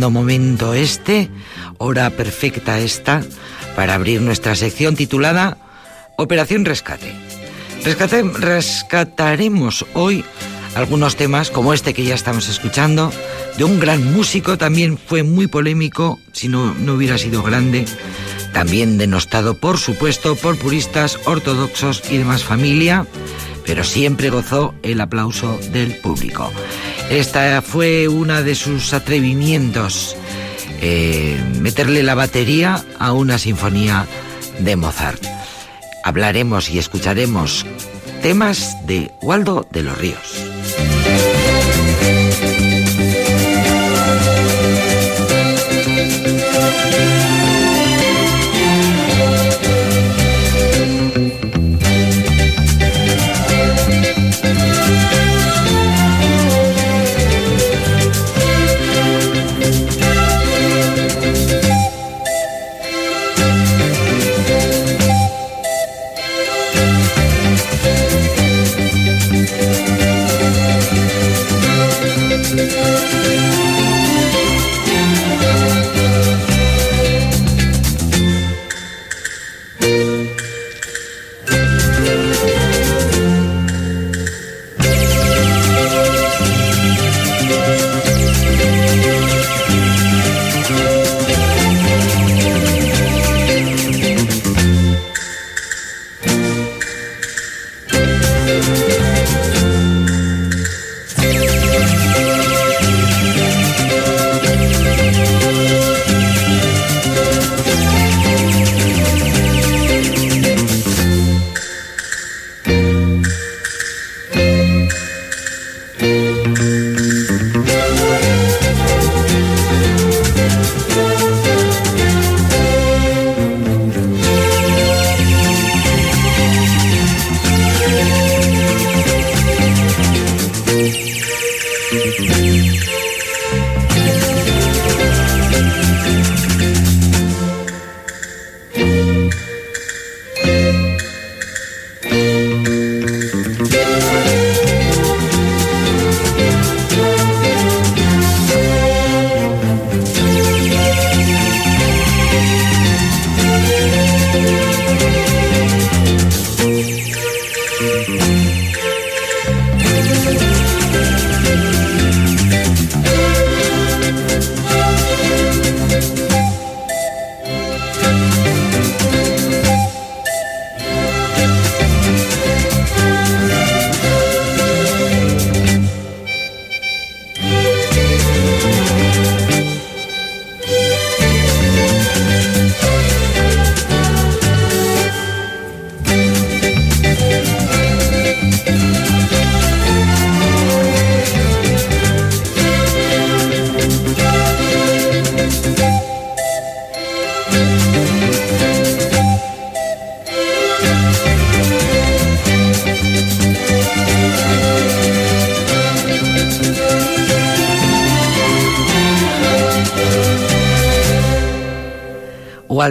Momento 0.09 0.73
este, 0.73 1.29
hora 1.77 2.09
perfecta 2.09 2.79
esta, 2.79 3.23
para 3.75 3.95
abrir 3.95 4.21
nuestra 4.21 4.55
sección 4.55 4.95
titulada 4.95 5.57
Operación 6.17 6.65
Rescate. 6.65 7.13
rescataremos 7.83 9.85
hoy 9.93 10.23
algunos 10.75 11.15
temas 11.15 11.49
como 11.49 11.73
este 11.73 11.93
que 11.93 12.03
ya 12.03 12.15
estamos 12.15 12.47
escuchando, 12.47 13.11
de 13.57 13.63
un 13.63 13.79
gran 13.79 14.13
músico, 14.13 14.57
también 14.57 14.97
fue 14.97 15.23
muy 15.23 15.47
polémico, 15.47 16.19
si 16.31 16.47
no, 16.47 16.73
no 16.75 16.93
hubiera 16.93 17.17
sido 17.17 17.43
grande, 17.43 17.85
también 18.53 18.97
denostado 18.97 19.55
por 19.55 19.77
supuesto 19.77 20.35
por 20.35 20.57
puristas 20.57 21.19
ortodoxos 21.25 22.03
y 22.09 22.17
demás 22.17 22.43
familia, 22.43 23.05
pero 23.65 23.83
siempre 23.83 24.29
gozó 24.29 24.73
el 24.83 25.01
aplauso 25.01 25.59
del 25.71 25.95
público. 25.97 26.51
Esta 27.11 27.61
fue 27.61 28.07
una 28.07 28.41
de 28.41 28.55
sus 28.55 28.93
atrevimientos, 28.93 30.15
eh, 30.79 31.37
meterle 31.59 32.03
la 32.03 32.15
batería 32.15 32.85
a 32.99 33.11
una 33.11 33.37
sinfonía 33.37 34.07
de 34.59 34.77
Mozart. 34.77 35.21
Hablaremos 36.05 36.69
y 36.69 36.79
escucharemos 36.79 37.65
temas 38.21 38.77
de 38.87 39.11
Waldo 39.21 39.67
de 39.71 39.83
los 39.83 39.97
Ríos. 39.97 40.41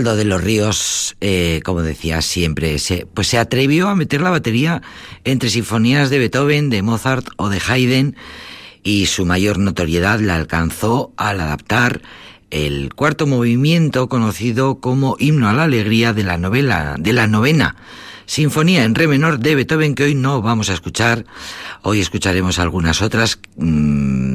De 0.01 0.25
los 0.25 0.43
Ríos, 0.43 1.17
eh, 1.21 1.61
como 1.63 1.83
decía 1.83 2.23
siempre, 2.23 2.79
se, 2.79 3.07
pues 3.13 3.29
se 3.29 3.37
atrevió 3.37 3.89
a 3.89 3.95
meter 3.95 4.23
la 4.23 4.31
batería 4.31 4.81
entre 5.25 5.51
sinfonías 5.51 6.09
de 6.09 6.19
Beethoven, 6.19 6.71
de 6.71 6.81
Mozart 6.81 7.29
o 7.37 7.51
de 7.51 7.61
Haydn 7.61 8.17
y 8.83 9.07
su 9.07 9.27
mayor 9.27 9.59
notoriedad 9.59 10.19
la 10.21 10.37
alcanzó 10.37 11.13
al 11.19 11.41
adaptar 11.41 12.01
el 12.51 12.95
cuarto 12.95 13.27
movimiento 13.27 14.09
conocido 14.09 14.81
como 14.81 15.17
Himno 15.19 15.51
a 15.51 15.53
la 15.53 15.65
Alegría 15.65 16.15
de 16.15 16.25
la 16.25 16.39
novela 16.39 16.97
de 16.99 17.13
la 17.13 17.27
novena 17.27 17.77
Sinfonía 18.31 18.85
en 18.85 18.95
re 18.95 19.09
menor 19.09 19.41
de 19.41 19.57
Beethoven 19.57 19.97
que 19.97 20.05
hoy 20.05 20.15
no 20.15 20.41
vamos 20.41 20.71
a 20.71 20.75
escuchar. 20.75 21.25
Hoy 21.83 21.99
escucharemos 21.99 22.61
algunas 22.61 23.03
otras. 23.03 23.41
Mm, 23.57 24.30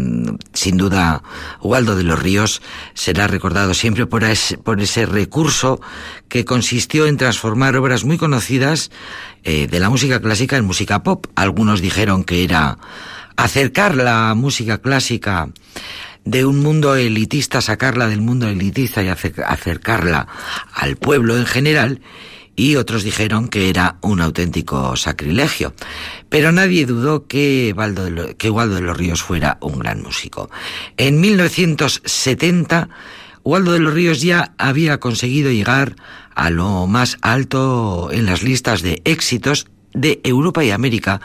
sin 0.56 0.78
duda, 0.78 1.22
Waldo 1.62 1.96
de 1.96 2.04
los 2.04 2.18
Ríos 2.18 2.62
será 2.94 3.28
recordado 3.28 3.74
siempre 3.74 4.06
por 4.08 4.24
ese, 4.24 5.06
recurso 5.06 5.82
que 6.30 6.46
consistió 6.46 7.08
en 7.08 7.18
transformar 7.18 7.76
obras 7.76 8.06
muy 8.06 8.18
conocidas 8.18 8.90
eh, 9.44 9.68
de 9.68 9.80
la 9.80 9.90
música 9.90 10.20
clásica 10.22 10.58
en 10.58 10.66
música 10.66 11.04
pop. 11.04 11.28
Algunos 11.36 11.82
dijeron 11.82 12.24
que 12.24 12.44
era 12.44 12.78
acercar 13.36 13.96
la 13.96 14.34
música 14.34 14.80
clásica 14.80 15.50
de 16.24 16.46
un 16.46 16.62
mundo 16.62 16.96
elitista, 16.96 17.62
sacarla 17.62 18.08
del 18.08 18.22
mundo 18.22 18.48
elitista 18.48 19.04
y 19.04 19.10
acercarla 19.10 20.28
al 20.74 20.96
pueblo 20.96 21.38
en 21.38 21.46
general 21.46 22.02
y 22.56 22.76
otros 22.76 23.04
dijeron 23.04 23.48
que 23.48 23.70
era 23.70 23.98
un 24.02 24.22
auténtico 24.22 24.96
sacrilegio. 24.96 25.74
Pero 26.30 26.52
nadie 26.52 26.86
dudó 26.86 27.28
que 27.28 27.74
Waldo, 27.76 28.06
de 28.06 28.36
que 28.36 28.50
Waldo 28.50 28.76
de 28.76 28.82
los 28.82 28.98
Ríos 28.98 29.22
fuera 29.22 29.58
un 29.62 29.80
gran 29.80 30.02
músico. 30.02 30.50
En 30.98 31.20
1970, 31.20 32.90
Waldo 33.44 33.74
de 33.74 33.80
los 33.80 33.94
Ríos 33.94 34.22
ya 34.22 34.54
había 34.58 35.00
conseguido 35.00 35.52
llegar 35.52 35.96
a 36.34 36.50
lo 36.50 36.88
más 36.88 37.18
alto 37.22 38.10
en 38.12 38.26
las 38.26 38.44
listas 38.44 38.82
de 38.82 39.02
éxitos 39.06 39.68
de 39.94 40.20
Europa 40.24 40.64
y 40.64 40.72
América 40.72 41.22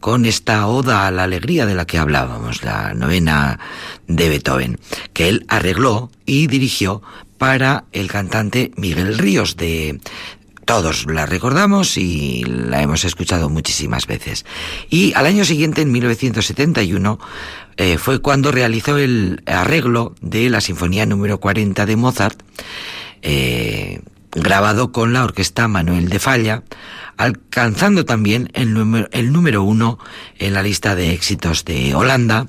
con 0.00 0.24
esta 0.24 0.66
oda 0.66 1.06
a 1.06 1.10
la 1.10 1.24
alegría 1.24 1.66
de 1.66 1.74
la 1.74 1.86
que 1.86 1.98
hablábamos, 1.98 2.64
la 2.64 2.94
novena 2.94 3.60
de 4.08 4.30
Beethoven, 4.30 4.80
que 5.12 5.28
él 5.28 5.44
arregló 5.48 6.10
y 6.24 6.46
dirigió 6.46 7.02
para 7.38 7.84
el 7.92 8.08
cantante 8.08 8.72
Miguel 8.76 9.18
Ríos 9.18 9.56
de 9.56 10.00
todos 10.64 11.06
la 11.06 11.26
recordamos 11.26 11.96
y 11.96 12.44
la 12.44 12.82
hemos 12.82 13.04
escuchado 13.04 13.48
muchísimas 13.48 14.06
veces. 14.06 14.44
Y 14.90 15.12
al 15.14 15.26
año 15.26 15.44
siguiente, 15.44 15.82
en 15.82 15.92
1971, 15.92 17.18
eh, 17.76 17.98
fue 17.98 18.20
cuando 18.20 18.52
realizó 18.52 18.96
el 18.98 19.42
arreglo 19.46 20.14
de 20.20 20.48
la 20.50 20.60
Sinfonía 20.60 21.06
número 21.06 21.38
40 21.38 21.86
de 21.86 21.96
Mozart, 21.96 22.40
eh, 23.22 24.00
grabado 24.32 24.92
con 24.92 25.12
la 25.12 25.24
orquesta 25.24 25.68
Manuel 25.68 26.08
de 26.08 26.18
Falla, 26.18 26.62
alcanzando 27.16 28.04
también 28.04 28.50
el 28.54 28.74
número, 28.74 29.08
el 29.12 29.32
número 29.32 29.62
uno 29.62 29.98
en 30.38 30.54
la 30.54 30.62
lista 30.62 30.94
de 30.94 31.12
éxitos 31.12 31.64
de 31.64 31.94
Holanda 31.94 32.48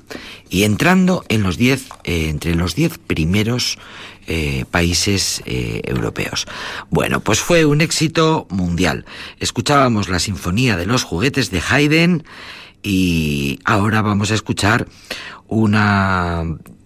y 0.50 0.64
entrando 0.64 1.24
en 1.28 1.42
los 1.42 1.56
diez, 1.56 1.88
eh, 2.04 2.28
entre 2.28 2.54
los 2.54 2.74
diez 2.74 2.98
primeros 2.98 3.78
eh, 4.26 4.64
países 4.70 5.42
eh, 5.46 5.82
europeos. 5.84 6.46
Bueno, 6.90 7.20
pues 7.20 7.40
fue 7.40 7.64
un 7.64 7.80
éxito 7.80 8.46
mundial. 8.50 9.04
Escuchábamos 9.38 10.08
la 10.08 10.18
Sinfonía 10.18 10.76
de 10.76 10.86
los 10.86 11.04
Juguetes 11.04 11.50
de 11.50 11.62
Haydn 11.68 12.24
y 12.82 13.58
ahora 13.64 14.02
vamos 14.02 14.30
a 14.30 14.34
escuchar 14.34 14.88
una, 15.46 16.44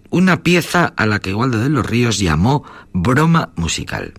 una 0.09 0.43
pieza 0.43 0.93
a 0.95 1.05
la 1.05 1.19
que 1.19 1.33
Waldo 1.33 1.59
de 1.59 1.69
los 1.69 1.85
Ríos 1.85 2.19
llamó 2.19 2.63
broma 2.93 3.51
musical. 3.55 4.13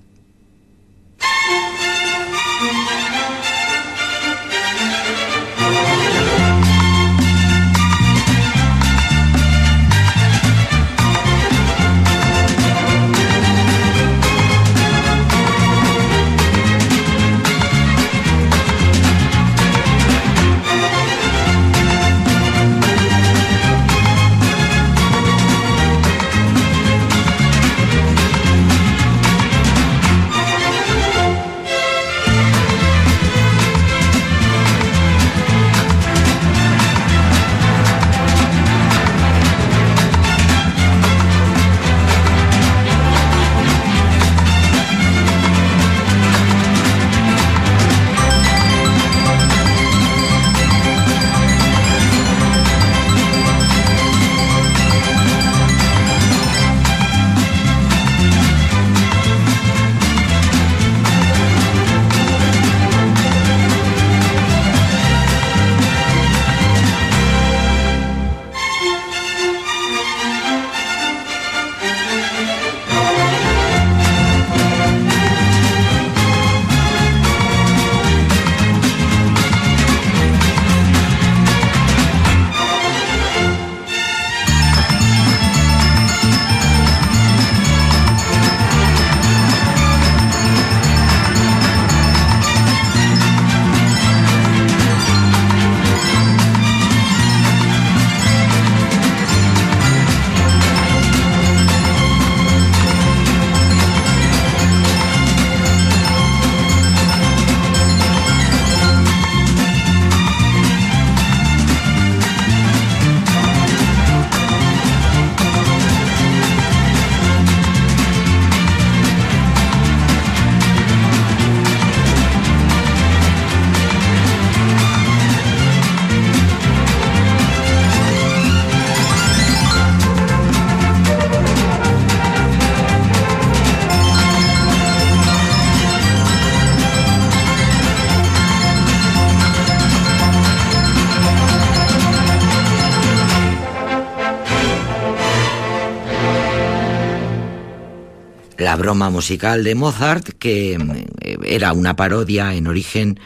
Broma 148.82 149.10
musical 149.10 149.62
de 149.62 149.76
Mozart, 149.76 150.30
que 150.40 150.72
eh, 150.72 151.36
era 151.44 151.72
una 151.72 151.94
parodia 151.94 152.54
en 152.54 152.66
origen 152.66 153.20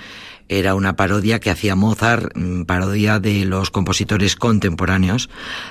era 0.49 0.75
una 0.75 0.95
parodia 0.95 1.41
que 1.41 1.51
hacía 1.51 1.75
Mozart, 1.75 2.37
mm, 2.37 2.65
parodia 2.65 3.19
de 3.19 3.47
los 3.47 3.71
compositores 3.71 4.37
contemporáneos 4.37 5.31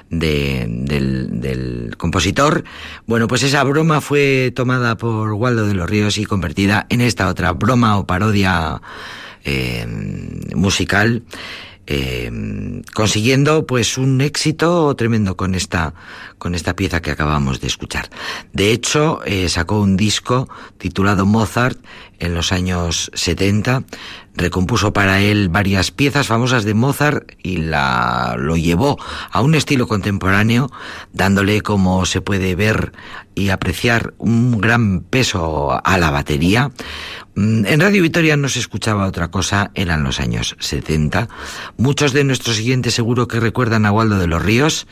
del, 0.09 1.95
compositor. 1.97 2.63
Bueno, 3.05 3.27
pues 3.27 3.43
esa 3.43 3.63
broma 3.63 4.01
fue 4.01 4.51
tomada 4.55 4.97
por 4.97 5.31
Waldo 5.33 5.67
de 5.67 5.75
los 5.75 5.89
Ríos 5.89 6.17
y 6.17 6.25
convertida 6.25 6.87
en 6.89 7.01
esta 7.01 7.29
otra 7.29 7.53
broma 7.53 7.97
o 7.97 8.07
parodia 8.07 8.81
eh, 9.45 9.85
musical 10.55 11.23
eh, 11.87 12.31
consiguiendo 12.93 13.65
pues 13.65 13.97
un 13.97 14.21
éxito 14.21 14.95
tremendo 14.95 15.37
con 15.37 15.55
esta 15.55 15.93
con 16.37 16.55
esta 16.55 16.75
pieza 16.75 17.01
que 17.01 17.11
acabamos 17.11 17.61
de 17.61 17.67
escuchar. 17.67 18.09
De 18.53 18.71
hecho, 18.71 19.21
eh, 19.25 19.49
sacó 19.49 19.79
un 19.79 19.97
disco 19.97 20.49
titulado 20.77 21.25
Mozart 21.25 21.77
en 22.19 22.33
los 22.33 22.51
años 22.51 23.11
70, 23.13 23.83
recompuso 24.35 24.93
para 24.93 25.21
él 25.21 25.49
varias 25.49 25.91
piezas 25.91 26.27
famosas 26.27 26.63
de 26.63 26.73
Mozart 26.73 27.31
y 27.41 27.57
la 27.57 28.35
lo 28.37 28.57
llevó 28.57 28.97
a 29.31 29.41
un 29.41 29.55
estilo 29.55 29.87
contemporáneo, 29.87 30.71
dándole 31.13 31.61
como 31.61 32.05
se 32.05 32.21
puede 32.21 32.55
ver 32.55 32.93
y 33.33 33.49
apreciar 33.49 34.13
un 34.17 34.59
gran 34.59 35.01
peso 35.01 35.81
a 35.83 35.97
la 35.97 36.11
batería, 36.11 36.71
Mm, 37.35 37.65
en 37.65 37.81
Radio 37.81 38.01
Vitoria 38.01 38.37
no 38.37 38.47
se 38.47 38.59
escuchaba 38.59 39.05
otra 39.05 39.29
cosa, 39.29 39.71
eran 39.75 40.03
los 40.03 40.21
años 40.21 40.55
70. 40.59 41.27
Muchos 41.77 42.13
de 42.13 42.23
nuestros 42.23 42.59
oyentes 42.59 42.93
seguro 42.93 43.27
que 43.27 43.41
recuerdan 43.41 43.85
a 43.85 43.91
Waldo 43.91 44.17
de 44.17 44.27
los 44.27 44.41
Ríos. 44.41 44.87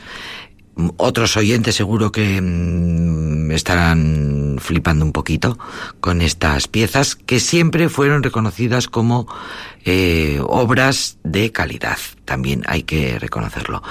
Otros 0.96 1.36
oyentes 1.36 1.76
seguro 1.76 2.10
que 2.10 2.40
mm, 2.40 3.52
estarán 3.52 4.56
flipando 4.58 5.04
un 5.04 5.12
poquito 5.12 5.56
con 6.00 6.20
estas 6.20 6.66
piezas 6.66 7.14
que 7.14 7.38
siempre 7.38 7.88
fueron 7.88 8.24
reconocidas 8.24 8.88
como 8.88 9.28
eh, 9.84 10.40
obras 10.42 11.18
de 11.22 11.52
calidad, 11.52 11.98
también 12.24 12.62
hay 12.66 12.82
que 12.82 13.18
reconocerlo. 13.18 13.82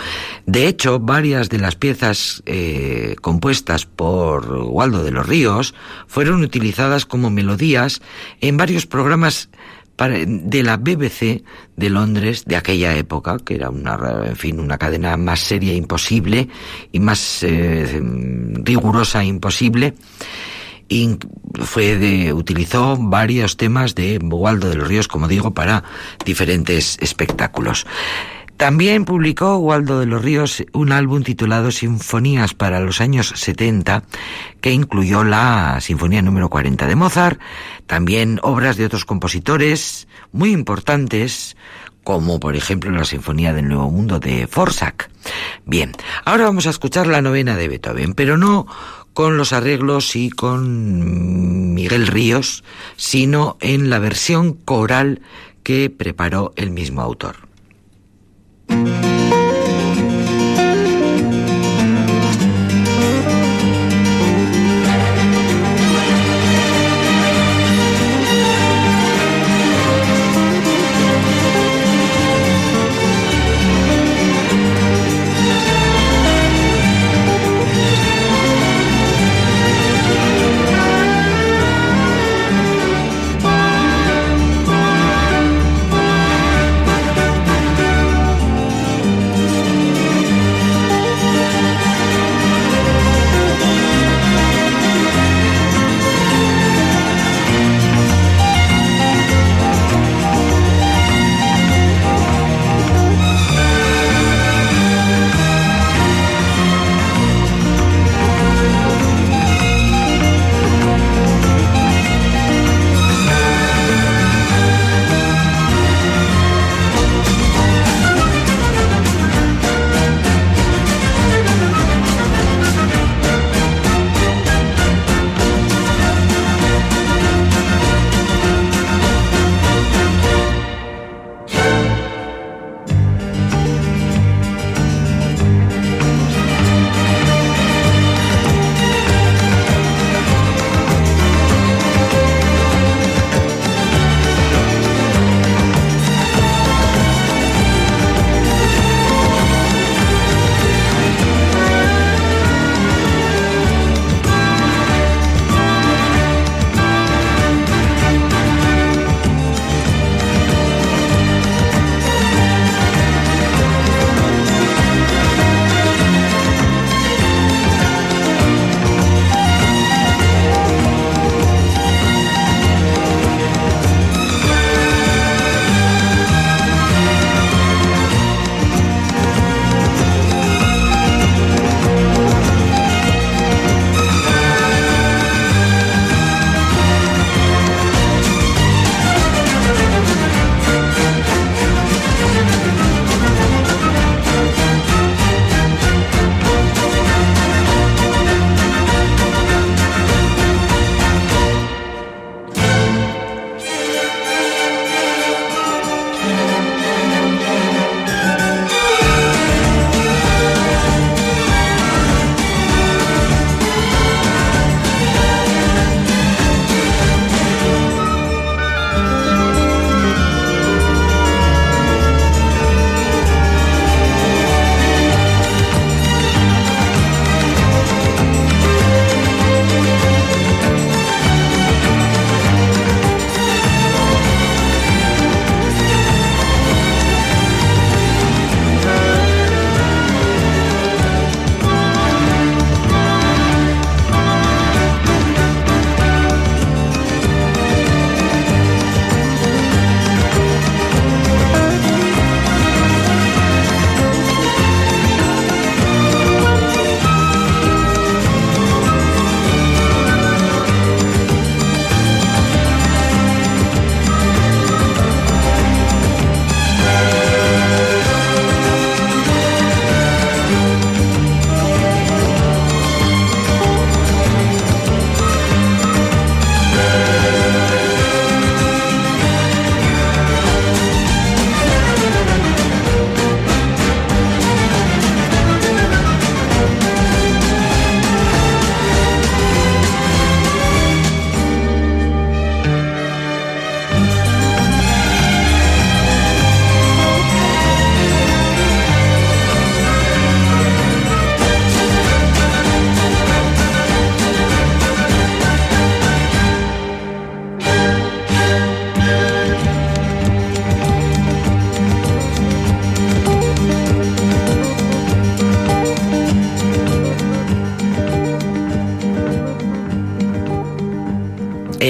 De 0.46 0.68
hecho, 0.68 1.00
varias 1.00 1.50
de 1.50 1.60
las 1.60 1.76
piezas 1.76 2.44
eh, 2.46 3.16
compuestas 3.22 3.86
por 3.86 4.52
Waldo 4.52 5.04
de 5.04 5.12
los 5.12 5.26
Ríos 5.26 5.76
fueron 6.08 6.44
utilizadas 6.44 7.06
como 7.06 7.30
melodías 7.30 8.02
en 8.42 8.58
varios 8.58 8.88
programas 8.88 9.50
de 9.98 10.64
la 10.64 10.78
BBC 10.78 11.44
de 11.76 11.90
Londres 11.90 12.46
de 12.46 12.56
aquella 12.56 12.96
época, 12.96 13.38
que 13.44 13.56
era 13.56 13.70
una, 13.70 13.98
en 14.26 14.36
fin, 14.36 14.60
una 14.60 14.78
cadena 14.78 15.16
más 15.18 15.40
seria 15.40 15.74
imposible 15.74 16.50
y 16.92 17.00
más 17.00 17.44
eh, 17.44 18.02
rigurosa 18.64 19.24
imposible 19.24 19.94
y 20.90 21.18
fue 21.64 21.98
de, 21.98 22.34
utilizó 22.34 22.98
varios 22.98 23.58
temas 23.58 23.96
de 23.96 24.18
Waldo 24.18 24.70
de 24.70 24.76
los 24.76 24.88
Ríos, 24.88 25.08
como 25.08 25.28
digo, 25.28 25.54
para 25.54 25.84
diferentes 26.26 26.98
espectáculos. 27.00 27.86
También 28.58 29.04
publicó 29.04 29.58
Waldo 29.58 30.00
de 30.00 30.06
los 30.06 30.22
Ríos 30.22 30.64
un 30.74 30.92
álbum 30.92 31.24
titulado 31.24 31.72
Sinfonías 31.72 32.54
para 32.54 32.80
los 32.80 33.02
años 33.02 33.34
70, 33.36 34.04
que 34.62 34.72
incluyó 34.72 35.24
la 35.24 35.80
Sinfonía 35.82 36.22
número 36.22 36.50
40 36.50 36.88
de 36.88 36.96
Mozart, 36.96 37.40
también 37.88 38.40
obras 38.42 38.78
de 38.78 38.86
otros 38.86 39.06
compositores 39.06 40.08
muy 40.32 40.52
importantes, 40.52 41.58
como 42.04 42.40
por 42.40 42.56
ejemplo 42.56 42.92
la 42.92 43.06
Sinfonía 43.06 43.54
del 43.54 43.68
Nuevo 43.68 43.90
Mundo 43.90 44.20
de 44.20 44.48
Forsac. 44.48 45.10
Bien, 45.66 45.92
ahora 46.26 46.46
vamos 46.46 46.68
a 46.68 46.70
escuchar 46.70 47.08
la 47.08 47.22
novena 47.22 47.56
de 47.56 47.68
Beethoven, 47.68 48.14
pero 48.14 48.38
no 48.38 48.68
con 49.14 49.38
los 49.38 49.54
arreglos 49.54 50.16
y 50.16 50.30
con 50.30 51.74
Miguel 51.74 52.08
Ríos, 52.08 52.64
sino 52.98 53.58
en 53.62 53.90
la 53.90 54.00
versión 54.00 54.54
coral 54.54 55.22
que 55.64 55.90
preparó 55.90 56.54
el 56.56 56.72
mismo 56.72 57.02
autor. 57.02 57.53
thank 58.74 58.88
you 58.88 59.03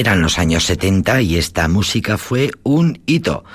Eran 0.03 0.21
los 0.21 0.37
años 0.37 0.65
70 0.65 1.21
y 1.21 1.37
esta 1.37 1.69
música 1.69 2.17
fue 2.17 2.51
un 2.63 3.01
hito. 3.05 3.45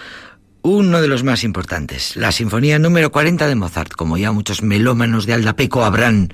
uno 0.62 1.02
de 1.02 1.06
los 1.06 1.22
más 1.22 1.44
importantes, 1.44 2.16
la 2.16 2.32
Sinfonía 2.32 2.78
número 2.78 3.12
40 3.12 3.46
de 3.46 3.54
Mozart, 3.54 3.92
como 3.92 4.16
ya 4.16 4.32
muchos 4.32 4.62
melómanos 4.62 5.26
de 5.26 5.34
Aldapeco 5.34 5.84
habrán 5.84 6.32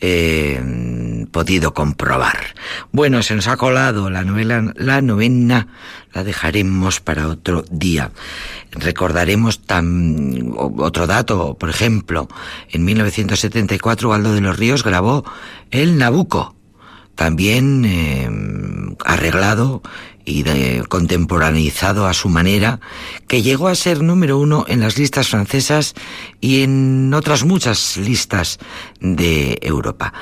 eh, 0.00 1.26
podido 1.30 1.74
comprobar. 1.74 2.56
Bueno, 2.90 3.22
se 3.22 3.36
nos 3.36 3.46
ha 3.46 3.56
colado 3.56 4.10
la 4.10 4.24
novela, 4.24 4.72
la 4.74 5.00
novena, 5.00 5.68
la 6.12 6.24
dejaremos 6.24 7.00
para 7.00 7.28
otro 7.28 7.64
día. 7.70 8.10
Recordaremos 8.72 9.62
tan, 9.62 10.54
otro 10.56 11.06
dato, 11.06 11.56
por 11.56 11.70
ejemplo, 11.70 12.26
en 12.68 12.84
1974 12.84 14.12
Aldo 14.12 14.34
de 14.34 14.40
los 14.40 14.58
Ríos 14.58 14.82
grabó 14.82 15.24
El 15.70 15.98
Nabucco, 15.98 16.56
también 17.14 17.84
eh, 17.84 18.28
arreglado 19.04 19.82
y 20.24 20.42
de, 20.42 20.84
contemporaneizado 20.88 22.06
a 22.06 22.14
su 22.14 22.28
manera, 22.28 22.80
que 23.26 23.42
llegó 23.42 23.68
a 23.68 23.74
ser 23.74 24.02
número 24.02 24.38
uno 24.38 24.64
en 24.68 24.80
las 24.80 24.98
listas 24.98 25.28
francesas 25.28 25.94
y 26.40 26.62
en 26.62 27.12
otras 27.14 27.44
muchas 27.44 27.96
listas 27.96 28.58
de 29.00 29.58
Europa. 29.62 30.12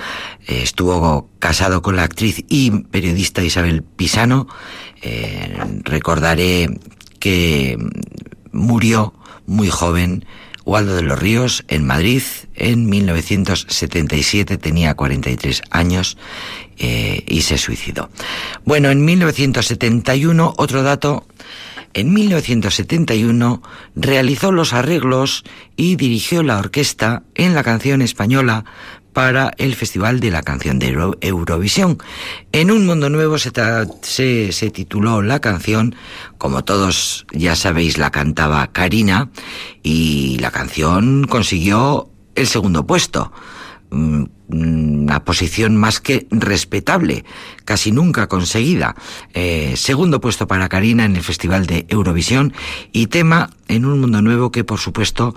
Eh, 0.47 0.61
estuvo 0.63 1.29
casado 1.39 1.83
con 1.83 1.97
la 1.97 2.05
actriz 2.05 2.45
y 2.49 2.71
periodista 2.71 3.43
Isabel 3.43 3.83
Pisano. 3.83 4.47
Eh, 5.03 5.59
recordaré 5.85 6.79
que 7.19 7.77
murió 8.53 9.15
muy 9.47 9.69
joven 9.69 10.25
Waldo 10.65 10.95
de 10.95 11.03
los 11.03 11.19
Ríos 11.19 11.65
en 11.69 11.87
Madrid 11.87 12.23
en 12.55 12.89
1977, 12.89 14.59
tenía 14.59 14.95
43 14.95 15.63
años 15.71 16.17
eh, 16.83 17.25
y 17.29 17.43
se 17.43 17.59
suicidó. 17.59 18.09
Bueno, 18.65 18.91
en 18.91 19.05
1971, 19.05 20.55
otro 20.57 20.83
dato, 20.83 21.27
en 21.93 22.15
1971 22.15 23.63
realizó 23.97 24.51
los 24.51 24.73
arreglos 24.73 25.45
y 25.77 25.97
dirigió 25.97 26.43
la 26.43 26.59
orquesta 26.59 27.23
en 27.35 27.55
la 27.55 27.65
canción 27.65 28.01
española 28.01 28.65
para 29.13 29.53
el 29.59 29.75
Festival 29.75 30.21
de 30.21 30.31
la 30.31 30.43
Canción 30.43 30.79
de 30.79 30.97
Eurovisión. 31.21 31.99
En 32.53 32.71
Un 32.71 32.87
Mundo 32.87 33.11
Nuevo 33.11 33.37
se, 33.39 33.53
se, 34.01 34.53
se, 34.53 34.71
tituló 34.71 35.21
la 35.21 35.41
canción, 35.41 35.95
como 36.39 36.65
todos 36.65 37.27
ya 37.31 37.57
sabéis, 37.57 37.99
la 37.99 38.11
cantaba 38.11 38.69
Karina 38.69 39.29
y 39.83 40.39
la 40.39 40.51
canción 40.51 41.27
consiguió 41.27 42.09
el 42.37 42.47
segundo 42.47 42.87
puesto. 42.87 43.33
Mm, 43.91 44.25
una 44.49 45.25
posición 45.25 45.77
más 45.77 46.01
que 46.01 46.27
respetable, 46.31 47.25
casi 47.65 47.93
nunca 47.93 48.29
conseguida. 48.29 48.97
Eh, 49.33 49.75
segundo 49.77 50.21
puesto 50.21 50.49
para 50.49 50.69
Karina 50.69 51.05
en 51.05 51.15
el 51.15 51.23
Festival 51.23 51.67
de 51.67 51.87
Eurovisión 51.89 52.53
y 52.93 53.07
tema 53.07 53.51
en 53.69 53.85
un 53.85 54.01
mundo 54.01 54.23
nuevo 54.23 54.51
que, 54.51 54.65
por 54.65 54.81
supuesto, 54.81 55.35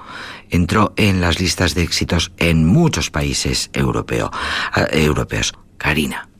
entró 0.50 0.94
en 0.98 1.22
las 1.22 1.40
listas 1.40 1.76
de 1.76 1.84
éxitos 1.84 2.32
en 2.38 2.66
muchos 2.66 3.12
países 3.12 3.70
europeo, 3.74 4.32
eh, 4.76 5.04
europeos. 5.04 5.54
Karina. 5.78 6.33